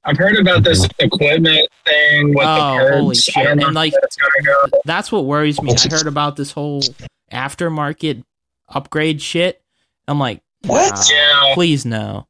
I've 0.05 0.17
heard 0.17 0.39
about 0.39 0.63
this 0.65 0.87
equipment 0.99 1.69
thing 1.85 2.35
with 2.35 2.47
Oh, 2.47 2.79
the 2.79 2.93
holy 2.99 3.15
shit. 3.17 3.37
I 3.37 3.45
don't 3.45 3.59
know 3.59 3.67
And, 3.67 3.75
like, 3.75 3.93
that's 4.01 4.17
go. 4.17 4.79
That's 4.85 5.13
what 5.13 5.27
worries 5.27 5.61
me. 5.61 5.73
I 5.75 5.89
heard 5.95 6.07
about 6.07 6.37
this 6.37 6.53
whole 6.53 6.81
aftermarket 7.33 8.23
upgrade 8.69 9.21
shit. 9.21 9.61
I'm 10.09 10.19
like, 10.19 10.41
What? 10.67 10.93
nah, 10.95 11.03
Yeah. 11.13 11.55
please 11.55 11.85
no. 11.85 12.27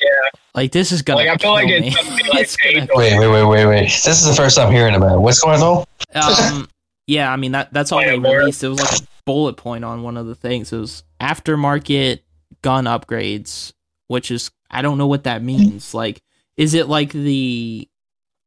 Yeah. 0.00 0.08
Like 0.54 0.72
this 0.72 0.92
is 0.92 1.00
gonna 1.02 1.20
Like 1.20 1.28
I 1.28 1.36
feel 1.36 1.52
like 1.52 1.66
kill 1.68 1.82
it's 1.84 1.96
me. 1.96 2.02
going 2.02 2.18
to 2.18 2.24
be 2.24 2.28
like 2.30 2.40
It's 2.42 2.56
gonna- 2.56 2.86
Wait, 2.94 3.18
wait, 3.18 3.28
wait, 3.28 3.44
wait, 3.44 3.66
wait. 3.66 3.82
This 3.84 4.06
is 4.20 4.24
the 4.26 4.34
first 4.34 4.58
I'm 4.58 4.72
hearing 4.72 4.94
about. 4.94 5.16
it. 5.16 5.20
What's 5.20 5.40
going 5.40 5.60
on? 5.62 5.84
um 6.14 6.68
yeah 7.06 7.32
i 7.32 7.36
mean 7.36 7.52
that 7.52 7.72
that's 7.72 7.92
all 7.92 8.00
they 8.00 8.18
released. 8.18 8.64
It 8.64 8.68
was 8.68 8.80
like 8.80 9.00
a 9.00 9.06
bullet 9.24 9.56
point 9.56 9.84
on 9.84 10.02
one 10.02 10.16
of 10.16 10.26
the 10.26 10.34
things. 10.34 10.72
It 10.72 10.78
was 10.78 11.02
aftermarket 11.20 12.20
gun 12.62 12.84
upgrades 12.84 13.72
which 14.08 14.30
is 14.30 14.50
i 14.70 14.82
don't 14.82 14.98
know 14.98 15.06
what 15.06 15.24
that 15.24 15.42
means. 15.42 15.94
Like 15.94 16.22
is 16.56 16.74
it 16.74 16.88
like 16.88 17.12
the 17.12 17.88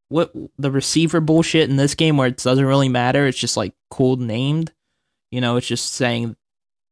what 0.10 0.34
the 0.58 0.72
receiver 0.72 1.22
bullshit 1.22 1.70
in 1.70 1.76
this 1.76 1.94
game 1.96 2.18
where 2.18 2.28
it 2.28 2.38
doesn't 2.38 2.66
really 2.66 2.90
matter? 2.90 3.28
It's 3.28 3.38
just 3.38 3.58
like 3.58 3.74
cool 3.90 4.16
named? 4.18 4.72
You 5.32 5.42
know 5.42 5.58
it's 5.58 5.68
just 5.68 5.94
saying 5.94 6.36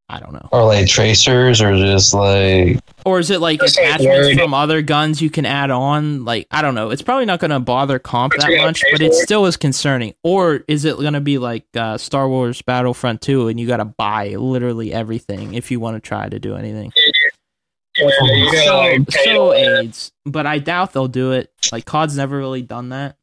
i 0.10 0.20
don't 0.20 0.34
know 0.34 0.48
Or 0.52 0.64
like 0.66 0.88
tracers, 0.88 1.62
or 1.62 1.76
just 1.76 2.14
like 2.14 2.80
or 3.06 3.20
is 3.20 3.30
it 3.30 3.40
like 3.42 3.62
attachments 3.62 4.40
from 4.40 4.54
other 4.54 4.82
guns 4.82 5.22
you 5.22 5.30
can 5.30 5.46
add 5.46 5.72
on? 5.72 6.26
Like 6.26 6.46
I 6.52 6.62
don't 6.62 6.76
know. 6.76 6.90
It's 6.90 7.02
probably 7.02 7.24
not 7.26 7.40
going 7.40 7.52
to 7.52 7.60
bother 7.60 8.00
comp 8.00 8.34
that 8.38 8.50
much, 8.62 8.84
but 8.92 9.02
it 9.02 9.12
it. 9.12 9.14
still 9.14 9.46
is 9.46 9.56
concerning. 9.56 10.14
Or 10.24 10.64
is 10.68 10.84
it 10.84 10.98
going 10.98 11.14
to 11.14 11.22
be 11.22 11.38
like 11.38 11.66
uh, 11.76 11.98
Star 11.98 12.28
Wars 12.28 12.62
Battlefront 12.62 13.22
2 13.22 13.48
and 13.48 13.58
you 13.60 13.66
got 13.66 13.78
to 13.78 13.86
buy 13.86 14.30
literally 14.36 14.92
everything 14.92 15.54
if 15.54 15.72
you 15.72 15.80
want 15.80 15.96
to 15.96 16.06
try 16.06 16.28
to 16.28 16.38
do 16.38 16.56
anything? 16.58 16.92
Yeah, 17.98 18.10
So, 19.06 19.06
so 19.24 19.54
aids, 19.54 20.12
but 20.26 20.46
I 20.46 20.60
doubt 20.60 20.92
they'll 20.92 21.08
do 21.08 21.32
it. 21.32 21.50
Like 21.72 21.86
COD's 21.86 22.18
never 22.18 22.38
really 22.38 22.62
done 22.62 22.90
that. 22.90 23.16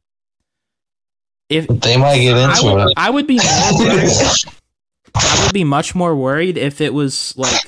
If 1.50 1.66
they 1.68 1.98
might 1.98 2.20
get 2.20 2.36
I 2.38 2.50
into 2.50 2.72
would, 2.74 2.86
it. 2.88 2.94
I 2.96 3.10
would 3.10 3.26
be 3.26 3.36
more 3.36 3.78
worried. 3.86 4.10
I 5.14 5.44
would 5.44 5.52
be 5.54 5.64
much 5.64 5.94
more 5.94 6.14
worried 6.14 6.56
if 6.58 6.80
it 6.80 6.92
was 6.94 7.34
like 7.36 7.66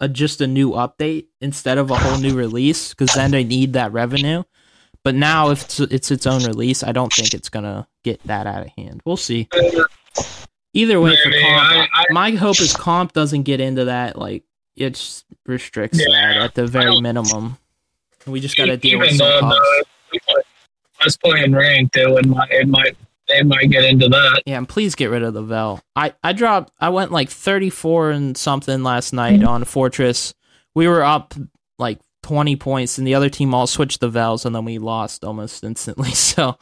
a 0.00 0.08
just 0.08 0.40
a 0.40 0.46
new 0.46 0.72
update 0.72 1.26
instead 1.40 1.78
of 1.78 1.90
a 1.90 1.96
whole 1.96 2.18
new 2.18 2.34
release, 2.34 2.90
because 2.90 3.14
then 3.14 3.30
they 3.30 3.44
need 3.44 3.72
that 3.74 3.92
revenue. 3.92 4.42
But 5.02 5.14
now, 5.14 5.50
if 5.50 5.62
it's, 5.64 5.80
it's 5.80 6.10
its 6.10 6.26
own 6.26 6.42
release, 6.44 6.82
I 6.82 6.92
don't 6.92 7.12
think 7.12 7.32
it's 7.32 7.48
gonna 7.48 7.86
get 8.04 8.20
that 8.24 8.46
out 8.46 8.62
of 8.62 8.68
hand. 8.76 9.02
We'll 9.04 9.16
see. 9.16 9.48
Either 10.74 11.00
way, 11.00 11.16
for 11.16 11.30
comp, 11.30 11.42
I- 11.44 11.88
I- 11.94 12.04
my 12.12 12.30
hope 12.32 12.60
is 12.60 12.74
comp 12.76 13.12
doesn't 13.12 13.44
get 13.44 13.60
into 13.60 13.86
that. 13.86 14.18
Like 14.18 14.42
it 14.76 15.22
restricts 15.46 15.98
Yeah, 15.98 16.10
that 16.34 16.36
at 16.42 16.54
the 16.54 16.66
very 16.66 17.00
minimum. 17.00 17.56
We 18.26 18.40
just 18.40 18.56
got 18.56 18.66
to 18.66 18.76
deal 18.76 18.98
with 18.98 19.10
some 19.16 19.18
though 19.28 19.40
comps. 19.40 19.58
the, 20.12 20.42
us 21.06 21.16
playing 21.16 21.52
ranked, 21.52 21.96
it 21.96 22.08
it 22.50 22.68
might 22.68 22.96
they 23.28 23.42
might 23.42 23.70
get 23.70 23.84
into 23.84 24.08
that. 24.08 24.42
Yeah, 24.46 24.58
and 24.58 24.68
please 24.68 24.94
get 24.94 25.10
rid 25.10 25.22
of 25.22 25.34
the 25.34 25.42
Vel. 25.42 25.80
I 25.94 26.14
I 26.22 26.32
dropped. 26.32 26.72
I 26.80 26.90
went 26.90 27.12
like 27.12 27.30
thirty 27.30 27.70
four 27.70 28.10
and 28.10 28.36
something 28.36 28.82
last 28.82 29.12
night 29.12 29.40
mm-hmm. 29.40 29.48
on 29.48 29.64
Fortress. 29.64 30.34
We 30.74 30.88
were 30.88 31.02
up 31.02 31.34
like 31.78 31.98
twenty 32.22 32.56
points, 32.56 32.98
and 32.98 33.06
the 33.06 33.14
other 33.14 33.30
team 33.30 33.54
all 33.54 33.66
switched 33.66 34.00
the 34.00 34.08
Vels, 34.08 34.44
and 34.44 34.54
then 34.54 34.64
we 34.64 34.78
lost 34.78 35.24
almost 35.24 35.64
instantly. 35.64 36.10
So, 36.14 36.58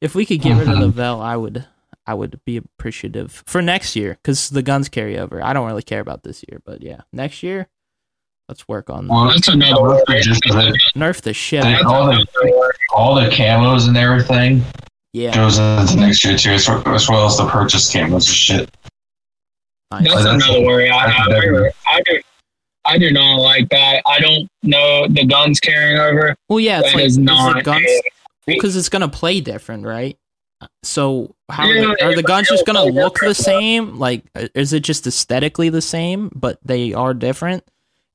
if 0.00 0.14
we 0.14 0.26
could 0.26 0.40
get 0.40 0.58
rid 0.58 0.68
of 0.68 0.78
the 0.78 0.86
uh-huh. 0.86 0.88
Vel, 0.88 1.20
I 1.20 1.36
would. 1.36 1.66
I 2.04 2.14
would 2.14 2.40
be 2.44 2.56
appreciative 2.56 3.44
for 3.46 3.62
next 3.62 3.94
year 3.94 4.18
because 4.20 4.50
the 4.50 4.62
guns 4.62 4.88
carry 4.88 5.16
over. 5.16 5.40
I 5.40 5.52
don't 5.52 5.68
really 5.68 5.84
care 5.84 6.00
about 6.00 6.24
this 6.24 6.44
year, 6.48 6.60
but 6.64 6.82
yeah, 6.82 7.02
next 7.12 7.44
year, 7.44 7.68
let's 8.48 8.66
work 8.66 8.90
on 8.90 9.06
that. 9.06 9.12
Well, 9.12 9.28
That's 9.28 9.46
another 9.46 9.78
I 9.78 9.82
work 9.82 10.08
worry. 10.08 10.20
for 10.20 10.28
just 10.28 10.42
the- 10.42 10.78
nerf 10.96 11.20
the 11.20 11.32
shit. 11.32 11.62
Out 11.64 11.80
of 11.80 11.86
all 11.86 12.06
the 12.06 12.72
all 12.92 13.14
the 13.14 13.28
camos 13.28 13.86
and 13.86 13.96
everything 13.96 14.64
Yeah, 15.12 15.34
goes 15.34 15.58
into 15.58 15.96
next 15.96 16.24
year 16.24 16.36
too, 16.38 16.50
as, 16.50 16.68
as 16.68 17.08
well 17.08 17.26
as 17.26 17.36
the 17.36 17.46
purchase 17.46 17.92
camos 17.92 18.12
and 18.12 18.22
shit. 18.24 18.70
nice. 19.90 20.04
That's 20.04 20.24
that's- 20.24 20.44
another 20.44 20.64
worry. 20.64 20.90
I, 20.90 21.06
that's 21.06 21.74
I, 21.86 22.00
do. 22.06 22.20
I 22.84 22.98
do 22.98 23.10
not 23.12 23.36
like 23.36 23.68
that. 23.68 24.02
I 24.06 24.18
don't 24.20 24.48
know 24.62 25.06
the 25.08 25.24
guns 25.24 25.60
carrying 25.60 25.98
over. 25.98 26.34
well, 26.48 26.60
yeah, 26.60 26.80
it's 26.80 26.88
That 26.92 26.96
like 26.96 27.04
is 27.04 27.12
is 27.12 27.18
not 27.18 27.56
the 27.56 27.62
guns 27.62 27.86
because 28.46 28.74
it's 28.76 28.88
gonna 28.88 29.08
play 29.08 29.40
different, 29.40 29.84
right? 29.84 30.16
So 30.82 31.34
how 31.48 31.64
are, 31.64 31.74
Yeah, 31.74 31.94
the, 31.98 32.04
are 32.06 32.14
the 32.14 32.22
guns 32.22 32.48
just 32.48 32.64
gonna 32.66 32.84
look 32.84 33.18
the 33.20 33.26
work 33.26 33.36
same? 33.36 33.98
Like, 33.98 34.24
is 34.54 34.72
it 34.72 34.80
just 34.80 35.06
aesthetically 35.06 35.68
the 35.68 35.82
same, 35.82 36.30
but 36.34 36.58
they 36.64 36.92
are 36.94 37.14
different? 37.14 37.64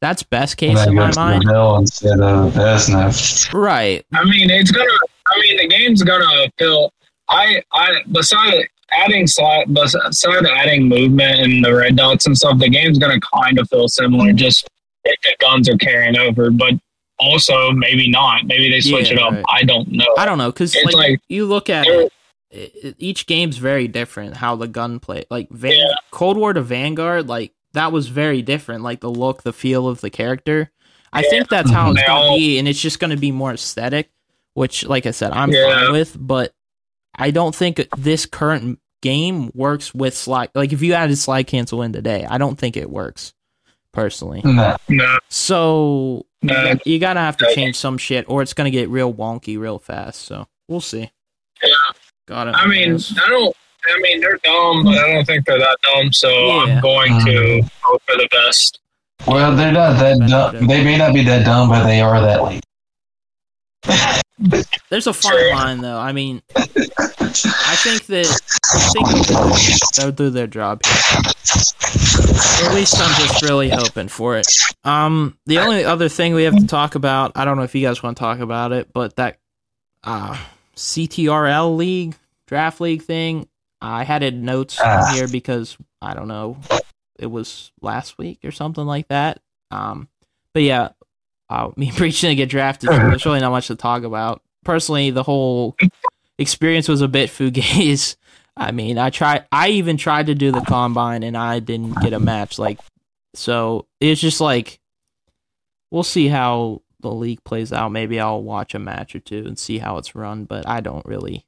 That's 0.01 0.23
best 0.23 0.57
case 0.57 0.85
in 0.85 0.95
my 0.95 1.11
mind. 1.15 1.43
instead 1.43 2.19
of 2.21 2.53
SNF. 2.53 3.53
Right. 3.53 4.05
I 4.13 4.23
mean, 4.25 4.49
it's 4.49 4.71
gonna. 4.71 4.89
I 5.35 5.41
mean, 5.41 5.57
the 5.57 5.67
game's 5.67 6.03
gonna 6.03 6.49
feel. 6.57 6.93
I 7.29 7.61
I 7.73 8.03
beside 8.11 8.67
adding 8.93 9.27
slot 9.27 9.73
beside 9.73 10.45
adding 10.45 10.87
movement 10.87 11.39
and 11.41 11.63
the 11.65 11.73
red 11.75 11.95
dots 11.97 12.25
and 12.25 12.37
stuff, 12.37 12.57
the 12.59 12.69
game's 12.69 12.97
gonna 12.97 13.19
kind 13.19 13.59
of 13.59 13.69
feel 13.69 13.87
similar. 13.87 14.31
Just 14.33 14.67
if 15.03 15.19
the 15.23 15.35
guns 15.39 15.67
are 15.69 15.77
carrying 15.77 16.17
over, 16.17 16.49
but 16.51 16.73
also 17.19 17.71
maybe 17.71 18.09
not. 18.09 18.45
Maybe 18.45 18.69
they 18.69 18.79
switch 18.81 19.07
Yeah, 19.09 19.13
it 19.15 19.19
up. 19.19 19.33
right. 19.33 19.43
I 19.49 19.63
don't 19.63 19.91
know. 19.91 20.05
I 20.17 20.25
don't 20.25 20.37
know 20.37 20.51
because 20.51 20.75
It's 20.75 20.85
like, 20.85 20.95
like- 20.95 21.19
you 21.27 21.45
look 21.45 21.69
at 21.69 21.85
it, 21.87 22.11
it, 22.51 22.95
each 22.99 23.25
game's 23.25 23.57
very 23.57 23.87
different. 23.87 24.37
How 24.37 24.55
the 24.55 24.67
gun 24.67 24.99
play, 24.99 25.25
like 25.29 25.49
Van- 25.49 25.71
Yeah. 25.73 25.93
Cold 26.11 26.37
War 26.37 26.53
to 26.53 26.61
Vanguard, 26.61 27.27
like 27.27 27.51
that 27.73 27.91
was 27.91 28.07
very 28.07 28.41
different. 28.41 28.83
Like 28.83 29.01
the 29.01 29.09
look, 29.09 29.43
the 29.43 29.51
feel 29.53 29.87
of 29.87 29.99
the 30.01 30.09
character. 30.09 30.71
I 31.11 31.23
Yeah. 31.23 31.29
think 31.29 31.49
that's 31.49 31.71
how 31.71 31.91
it's 31.91 32.03
gonna 32.03 32.35
be, 32.37 32.57
and 32.59 32.67
it's 32.67 32.81
just 32.81 32.99
gonna 32.99 33.17
be 33.17 33.31
more 33.31 33.53
aesthetic. 33.53 34.09
Which, 34.57 34.83
like 34.87 35.05
I 35.05 35.11
said, 35.11 35.33
I'm 35.33 35.51
Yeah. 35.51 35.71
fine 35.83 35.91
with, 35.91 36.17
but 36.19 36.51
I 37.13 37.29
don't 37.29 37.53
think 37.53 37.87
this 37.95 38.25
current 38.25 38.79
game 39.03 39.51
works 39.53 39.93
with 39.93 40.17
slide. 40.17 40.49
Like 40.55 40.73
if 40.73 40.81
you 40.81 40.93
added 40.93 41.15
slide 41.19 41.45
cancel 41.45 41.83
in 41.83 41.93
today, 41.93 42.25
I 42.27 42.39
don't 42.39 42.57
think 42.57 42.75
it 42.75 42.89
works 42.89 43.35
personally. 43.93 44.41
No. 44.43 44.75
no, 44.89 45.19
So 45.29 46.25
you, 46.41 46.47
no. 46.49 46.73
got- 46.73 46.87
you 46.87 46.97
gotta 46.97 47.19
have 47.19 47.37
to 47.37 47.53
change 47.53 47.75
some 47.75 47.99
shit, 47.99 48.25
or 48.27 48.41
it's 48.41 48.55
gonna 48.55 48.71
get 48.71 48.89
real 48.89 49.13
wonky 49.13 49.59
real 49.59 49.77
fast. 49.77 50.21
So 50.23 50.47
we'll 50.67 50.81
see. 50.81 51.11
Yeah. 51.61 51.69
Got 52.27 52.47
it. 52.47 52.55
I 52.57 52.65
mean, 52.65 52.95
I 52.95 53.29
don't. 53.29 53.55
I 53.85 53.99
mean, 54.01 54.19
they're 54.21 54.39
dumb, 54.43 54.83
but 54.85 54.97
I 54.97 55.13
don't 55.13 55.25
think 55.25 55.45
they're 55.45 55.59
that 55.59 55.77
dumb. 55.83 56.11
So 56.11 56.29
Yeah. 56.29 56.63
I'm 56.63 56.81
going 56.81 57.19
to 57.25 57.31
mm-hmm. 57.31 57.67
hope 57.81 58.01
for 58.07 58.15
the 58.15 58.27
best. 58.31 58.79
Well, 59.27 59.55
they're 59.55 59.71
not 59.71 59.99
that 59.99 60.27
dumb. 60.27 60.65
They 60.65 60.83
may 60.83 60.97
not 60.97 61.13
be 61.13 61.23
that 61.25 61.45
dumb, 61.45 61.69
but 61.69 61.85
they 61.85 62.01
are 62.01 62.19
that 62.19 62.43
late. 62.43 62.63
there's 64.89 65.07
a 65.07 65.13
fine 65.13 65.49
line 65.51 65.81
though. 65.81 65.97
I 65.97 66.11
mean, 66.11 66.41
I 66.55 66.65
think 66.65 68.05
that 68.07 68.41
I 68.73 68.79
think 68.93 69.27
they'll 69.97 70.11
do, 70.11 70.29
their 70.29 70.47
job 70.47 70.81
here. 70.85 70.95
Or 72.61 72.69
at 72.69 72.75
least 72.75 72.95
I'm 72.99 73.13
just 73.21 73.41
really 73.43 73.69
hoping 73.69 74.07
for 74.07 74.37
it. 74.37 74.47
Um, 74.83 75.37
the 75.45 75.59
only 75.59 75.83
other 75.85 76.09
thing 76.09 76.33
we 76.33 76.43
have 76.43 76.55
to 76.55 76.67
talk 76.67 76.95
about, 76.95 77.31
I 77.35 77.45
don't 77.45 77.57
know 77.57 77.63
if 77.63 77.73
you 77.75 77.81
guys 77.85 78.01
want 78.03 78.17
to 78.17 78.21
talk 78.21 78.39
about 78.39 78.71
it, 78.71 78.91
but 78.93 79.15
that 79.15 79.37
uh, 80.03 80.37
CTRL 80.75 81.75
league 81.75 82.15
draft 82.47 82.79
league 82.81 83.01
thing, 83.03 83.47
I 83.81 84.03
had 84.03 84.23
it 84.23 84.33
notes 84.33 84.79
on 84.79 84.87
Ah. 84.87 85.13
here 85.13 85.27
because 85.27 85.77
I 86.01 86.13
don't 86.13 86.27
know, 86.27 86.57
it 87.19 87.27
was 87.27 87.71
last 87.81 88.17
week 88.17 88.39
or 88.43 88.51
something 88.51 88.85
like 88.85 89.07
that. 89.09 89.39
Um, 89.71 90.07
but 90.53 90.63
yeah, 90.63 90.89
uh, 91.49 91.69
me 91.75 91.91
preaching 91.95 92.29
to 92.29 92.35
get 92.35 92.49
drafted, 92.49 92.89
so 92.89 92.97
there's 92.97 93.25
really 93.25 93.39
not 93.39 93.51
much 93.51 93.67
to 93.67 93.75
talk 93.75 94.03
about. 94.03 94.41
Personally, 94.63 95.11
the 95.11 95.23
whole 95.23 95.75
experience 96.37 96.87
was 96.87 97.01
a 97.01 97.07
bit 97.07 97.29
fugazi. 97.29 98.15
I 98.57 98.71
mean, 98.71 98.97
I 98.97 99.11
tried. 99.11 99.45
I 99.51 99.69
even 99.69 99.97
tried 99.97 100.27
to 100.27 100.35
do 100.35 100.51
the 100.51 100.61
combine, 100.61 101.21
and 101.21 101.37
I 101.37 101.59
didn't 101.59 102.01
get 102.01 102.13
a 102.13 102.19
match. 102.19 102.57
Like, 102.57 102.79
so 103.35 103.85
it's 103.99 104.19
just 104.19 104.41
like 104.41 104.79
we'll 105.91 106.03
see 106.03 106.27
how 106.27 106.81
the 106.99 107.11
league 107.11 107.43
plays 107.43 107.71
out. 107.71 107.91
Maybe 107.91 108.19
I'll 108.19 108.41
watch 108.41 108.73
a 108.73 108.79
match 108.79 109.15
or 109.15 109.19
two 109.19 109.45
and 109.45 109.59
see 109.59 109.77
how 109.77 109.97
it's 109.97 110.15
run. 110.15 110.45
But 110.45 110.67
I 110.67 110.81
don't 110.81 111.05
really 111.05 111.45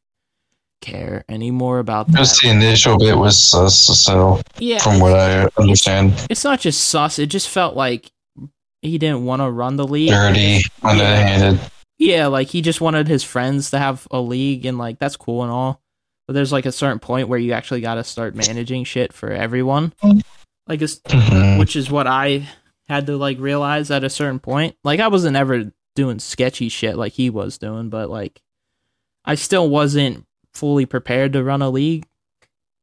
care 0.82 1.26
anymore 1.28 1.80
about 1.80 2.08
that. 2.08 2.18
Just 2.18 2.42
the 2.42 2.50
initial 2.50 2.98
bit 2.98 3.18
was 3.18 3.44
sus, 3.44 3.76
so 3.76 4.42
yeah, 4.58 4.80
from 4.80 5.00
what 5.00 5.14
I 5.14 5.48
understand, 5.58 6.14
it's 6.30 6.44
not 6.44 6.60
just 6.60 6.88
sus. 6.90 7.20
It 7.20 7.28
just 7.28 7.50
felt 7.50 7.76
like 7.76 8.12
he 8.82 8.98
didn't 8.98 9.26
want 9.26 9.42
to 9.42 9.50
run 9.50 9.76
the 9.76 9.88
league. 9.88 10.10
dirty, 10.10 10.62
underhanded. 10.84 11.60
Yeah, 11.98 12.28
like 12.28 12.48
he 12.48 12.62
just 12.62 12.80
wanted 12.82 13.08
his 13.08 13.24
friends 13.24 13.72
to 13.72 13.80
have 13.80 14.08
a 14.12 14.22
league, 14.22 14.66
and 14.66 14.78
like 14.78 15.00
that's 15.00 15.18
cool 15.18 15.44
and 15.44 15.52
all. 15.52 15.82
But 16.28 16.34
there's 16.34 16.52
like 16.52 16.66
a 16.66 16.72
certain 16.72 17.00
point 17.00 17.28
where 17.28 17.40
you 17.40 17.54
actually 17.54 17.82
got 17.82 17.96
to 17.96 18.04
start 18.04 18.36
managing 18.36 18.84
shit 18.84 19.12
for 19.14 19.32
everyone. 19.32 19.94
Like, 20.68 20.82
it's, 20.84 21.00
Mhm. 21.00 21.58
which 21.58 21.76
is 21.76 21.90
what 21.90 22.06
I 22.08 22.48
had 22.88 23.08
to 23.08 23.18
like 23.18 23.40
realize 23.40 23.90
at 23.92 24.04
a 24.04 24.10
certain 24.10 24.40
point. 24.40 24.76
Like, 24.84 25.00
I 25.00 25.08
wasn't 25.08 25.36
ever 25.36 25.72
doing 25.96 26.20
sketchy 26.20 26.70
shit 26.70 26.96
like 26.96 27.14
he 27.14 27.30
was 27.32 27.58
doing, 27.58 27.90
but 27.90 28.10
like, 28.10 28.42
I 29.26 29.36
still 29.36 29.68
wasn't 29.70 30.26
fully 30.54 30.86
prepared 30.86 31.34
to 31.34 31.44
run 31.44 31.62
a 31.64 31.70
league 31.70 32.06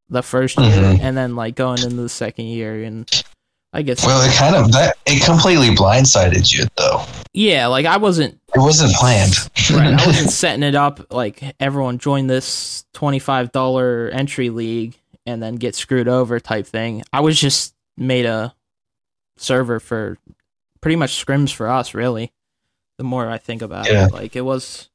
the 0.08 0.22
first 0.22 0.58
year, 0.58 0.68
Mhm. 0.82 1.00
and 1.00 1.16
then 1.16 1.36
like 1.36 1.54
going 1.54 1.82
into 1.82 1.96
the 2.02 2.08
second 2.08 2.46
year, 2.46 2.82
and 2.82 3.08
I 3.72 3.82
guess 3.82 4.04
Well, 4.06 4.22
it 4.22 4.32
kind 4.34 4.54
of 4.56 4.72
that 4.72 4.96
it 5.06 5.22
completely 5.24 5.68
blindsided 5.68 6.52
you, 6.52 6.66
though. 6.78 7.04
yeah, 7.34 7.66
like 7.66 7.84
I 7.84 7.98
wasn't 7.98 8.40
It 8.54 8.58
wasn't 8.60 8.92
planned. 8.94 9.34
Right. 9.70 10.00
I 10.00 10.06
wasn't 10.06 10.30
setting 10.42 10.62
it 10.62 10.74
up 10.74 11.12
like 11.12 11.42
everyone 11.60 11.98
join 11.98 12.26
this 12.26 12.84
twenty-five 12.94 13.52
dollar 13.52 14.08
entry 14.12 14.48
league 14.50 14.96
and 15.26 15.42
then 15.42 15.56
get 15.56 15.74
screwed 15.74 16.08
over 16.08 16.40
type 16.40 16.66
thing. 16.66 17.02
I 17.12 17.20
was 17.20 17.38
just 17.38 17.74
made 17.96 18.24
a 18.26 18.54
server 19.36 19.80
for 19.80 20.16
pretty 20.80 20.96
much 20.96 21.24
scrims 21.24 21.52
for 21.52 21.68
us, 21.68 21.92
really. 21.94 22.32
The 22.96 23.04
more 23.04 23.28
I 23.28 23.36
think 23.38 23.60
about 23.60 23.90
Yeah. 23.90 24.06
it, 24.06 24.12
like 24.12 24.36
it 24.36 24.42
was 24.42 24.88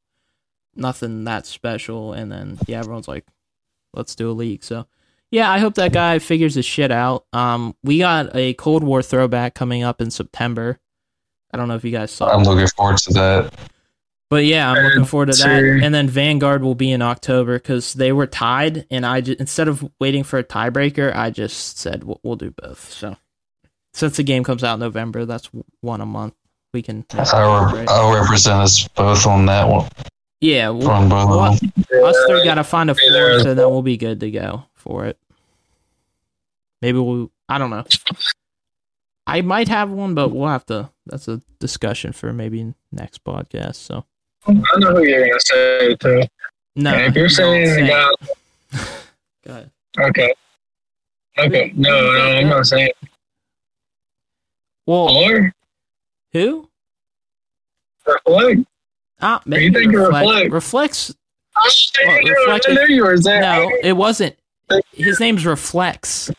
nothing 0.76 1.26
that 1.26 1.46
special, 1.46 2.14
and 2.14 2.32
then 2.32 2.58
yeah, 2.66 2.80
everyone's 2.80 3.08
like, 3.08 3.26
"Let's 3.94 4.16
do 4.16 4.32
a 4.32 4.34
league." 4.34 4.64
So 4.64 4.88
yeah, 5.32 5.50
I 5.50 5.60
hope 5.60 5.76
that 5.76 5.94
guy 5.94 6.20
figures 6.20 6.56
his 6.56 6.66
shit 6.66 6.92
out. 6.92 7.26
Um, 7.32 7.74
we 7.84 8.00
got 8.00 8.36
a 8.36 8.54
Cold 8.56 8.84
War 8.84 9.02
throwback 9.02 9.56
coming 9.56 9.82
up 9.82 10.02
in 10.02 10.12
September. 10.12 10.78
I 11.54 11.58
don't 11.58 11.70
know 11.70 11.76
if 11.76 11.86
you 11.86 11.92
guys 11.92 12.12
saw. 12.12 12.30
I'm 12.30 12.42
it. 12.42 12.48
looking 12.48 12.68
forward 12.68 12.98
to 12.98 13.14
that. 13.14 13.54
But 14.30 14.46
yeah, 14.46 14.72
I'm 14.72 14.84
looking 14.84 15.06
forward 15.06 15.32
to 15.32 15.38
that. 15.44 15.64
And 15.84 15.94
then 15.94 16.08
Vanguard 16.08 16.64
will 16.64 16.76
be 16.76 16.92
in 16.92 17.02
October 17.02 17.56
because 17.56 17.94
they 17.94 18.12
were 18.12 18.28
tied, 18.28 18.86
and 18.90 19.06
I 19.06 19.22
ju- 19.22 19.36
instead 19.40 19.68
of 19.68 19.90
waiting 20.00 20.24
for 20.24 20.40
a 20.40 20.44
tiebreaker, 20.44 21.14
I 21.16 21.32
just 21.32 21.78
said 21.78 22.04
we'll, 22.04 22.20
we'll 22.24 22.36
do 22.38 22.52
both. 22.52 22.92
So 22.92 23.18
since 23.94 24.18
the 24.18 24.24
game 24.24 24.44
comes 24.44 24.64
out 24.64 24.76
in 24.76 24.80
November, 24.82 25.26
that's 25.26 25.50
one 25.82 26.00
a 26.00 26.06
month. 26.06 26.34
We 26.74 26.82
can. 26.82 27.06
I'll? 27.14 27.86
I'll 27.90 28.14
represent 28.22 28.62
us 28.62 28.88
both 28.90 29.26
on 29.28 29.46
that 29.48 29.68
one. 29.68 29.90
yeah, 30.40 30.70
we'll, 30.70 30.90
On 30.90 31.10
both 31.10 31.62
well, 31.92 32.06
us 32.06 32.18
three 32.30 32.46
gotta 32.46 32.64
find 32.64 32.90
a 32.90 32.96
fourth, 32.96 33.46
and 33.46 33.60
then 33.60 33.70
we'll 33.70 33.82
be 33.82 33.98
good 33.98 34.22
to 34.22 34.32
go 34.32 34.64
for 34.82 35.06
it. 35.06 35.18
Maybe 36.82 36.98
we'll. 37.00 37.32
I 37.48 37.58
don't 37.58 37.70
know. 37.70 37.84
I 39.28 39.42
might 39.42 39.68
have 39.68 39.90
one, 39.92 40.14
but 40.16 40.30
we'll 40.30 40.48
have 40.50 40.66
to. 40.66 40.90
That's 41.06 41.28
a 41.28 41.42
discussion 41.60 42.12
for 42.12 42.34
maybe 42.34 42.74
next 42.92 43.24
podcast. 43.24 43.76
So 43.76 44.04
I 44.48 44.54
know 44.80 44.96
who 44.96 45.04
you're 45.06 45.28
gonna 45.28 45.40
say 45.40 45.96
to. 45.96 46.28
no, 46.76 46.94
if 46.96 47.16
you're 47.16 47.30
saying 47.30 47.68
say 47.68 47.82
the 47.82 47.88
guy, 48.72 48.80
Go 49.46 49.52
ahead. 49.54 49.72
okay, 50.00 50.34
okay, 51.38 51.72
no, 51.76 51.90
no, 52.14 52.20
I'm 52.20 52.50
not 52.50 52.66
saying. 52.66 52.92
Well, 54.88 55.10
Or 55.16 55.54
who? 56.34 56.68
reflect. 58.08 58.62
Ah, 59.22 59.42
you 59.46 59.50
maybe 59.50 59.74
think 59.76 59.94
of 59.94 60.02
reflect. 60.02 60.52
Reflect? 60.52 60.52
Reflects. 60.54 61.16
I 61.56 61.70
Well, 62.08 62.22
knew- 62.22 62.32
Reflect- 62.48 62.66
I 62.70 62.74
knew 62.74 62.96
you 62.96 63.04
were 63.06 63.18
saying. 63.18 63.42
No, 63.42 63.72
it 63.84 63.94
wasn't. 63.94 64.36
His 64.94 65.20
name's 65.20 65.46
Reflex. 65.46 66.32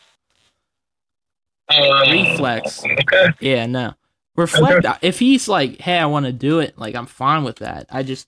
Uh, 1.69 2.05
Reflex. 2.11 2.83
Okay. 2.83 3.27
Yeah, 3.39 3.65
no. 3.65 3.93
Reflect. 4.35 4.85
If 5.01 5.19
he's 5.19 5.47
like, 5.47 5.79
hey, 5.79 5.97
I 5.97 6.05
want 6.07 6.25
to 6.25 6.31
do 6.33 6.59
it, 6.59 6.77
like 6.77 6.95
I'm 6.95 7.05
fine 7.05 7.43
with 7.43 7.57
that. 7.57 7.87
I 7.91 8.03
just 8.03 8.27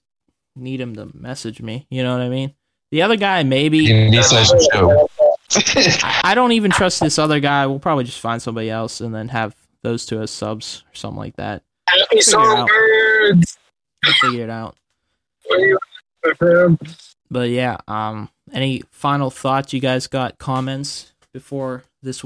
need 0.54 0.80
him 0.80 0.94
to 0.96 1.10
message 1.14 1.60
me. 1.60 1.86
You 1.90 2.02
know 2.02 2.12
what 2.12 2.22
I 2.22 2.28
mean? 2.28 2.54
The 2.90 3.02
other 3.02 3.16
guy, 3.16 3.42
maybe. 3.42 3.84
He 3.86 4.08
needs 4.10 4.30
to 4.30 4.68
show. 4.72 5.08
I, 5.52 6.20
I 6.24 6.34
don't 6.34 6.52
even 6.52 6.70
trust 6.70 7.00
this 7.00 7.18
other 7.18 7.40
guy. 7.40 7.66
We'll 7.66 7.78
probably 7.78 8.04
just 8.04 8.20
find 8.20 8.40
somebody 8.40 8.70
else 8.70 9.00
and 9.00 9.14
then 9.14 9.28
have 9.28 9.54
those 9.82 10.06
two 10.06 10.20
as 10.20 10.30
subs 10.30 10.84
or 10.90 10.94
something 10.94 11.18
like 11.18 11.36
that. 11.36 11.62
Happy 11.88 12.20
Figure 12.20 12.38
it 12.40 12.44
out. 12.44 12.68
songbirds. 12.68 13.58
Figure 14.20 14.44
it 14.44 14.50
out. 14.50 14.76
What 15.46 15.56
do 15.58 15.64
you 15.64 15.78
want 16.24 16.38
for 16.38 16.64
him? 16.64 16.78
But 17.30 17.50
yeah, 17.50 17.78
um, 17.88 18.28
any 18.52 18.82
final 18.90 19.30
thoughts 19.30 19.72
you 19.72 19.80
guys 19.80 20.06
got? 20.06 20.38
Comments 20.38 21.12
before 21.32 21.84
this 22.02 22.24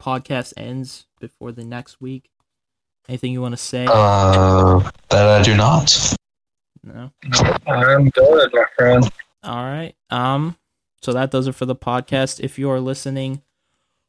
podcast 0.00 0.52
ends? 0.56 1.06
Before 1.20 1.52
the 1.52 1.64
next 1.64 2.00
week? 2.00 2.30
Anything 3.08 3.32
you 3.32 3.42
want 3.42 3.52
to 3.52 3.56
say? 3.58 3.86
Uh, 3.88 4.90
that 5.08 5.28
I 5.28 5.42
do 5.42 5.56
not. 5.56 6.14
no. 6.84 7.10
I'm 7.66 8.08
good, 8.10 8.50
my 8.52 8.64
friend. 8.76 9.10
All 9.42 9.64
right. 9.64 9.94
Um. 10.10 10.56
So 11.02 11.12
that 11.14 11.30
does 11.30 11.46
it 11.46 11.54
for 11.54 11.66
the 11.66 11.74
podcast. 11.74 12.40
If 12.40 12.58
you 12.58 12.70
are 12.70 12.80
listening 12.80 13.42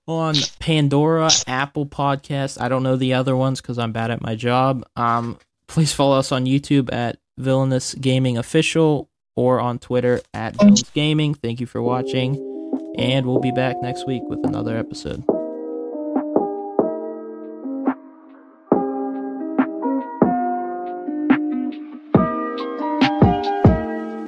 on 0.08 0.36
Pandora, 0.60 1.30
Apple 1.48 1.86
Podcast, 1.86 2.60
I 2.60 2.68
don't 2.68 2.84
know 2.84 2.98
the 2.98 3.14
other 3.14 3.36
ones 3.36 3.62
because 3.62 3.80
I'm 3.80 3.92
bad 3.92 4.12
at 4.12 4.22
my 4.22 4.36
job. 4.36 4.86
Um. 4.96 5.38
Please 5.68 5.94
follow 5.94 6.18
us 6.20 6.34
on 6.34 6.46
YouTube 6.46 6.92
at 6.92 7.18
Villainous 7.38 7.94
Gaming 7.96 8.38
Official. 8.38 9.10
Or 9.36 9.59
on 9.59 9.79
Twitter 9.79 10.21
at 10.34 10.59
Jones 10.59 10.84
Gaming. 10.93 11.34
Thank 11.34 11.59
you 11.59 11.65
for 11.65 11.82
watching, 11.82 12.36
and 12.97 13.25
we'll 13.25 13.39
be 13.39 13.51
back 13.51 13.75
next 13.82 14.07
week 14.07 14.23
with 14.27 14.39
another 14.43 14.77
episode. 14.77 15.23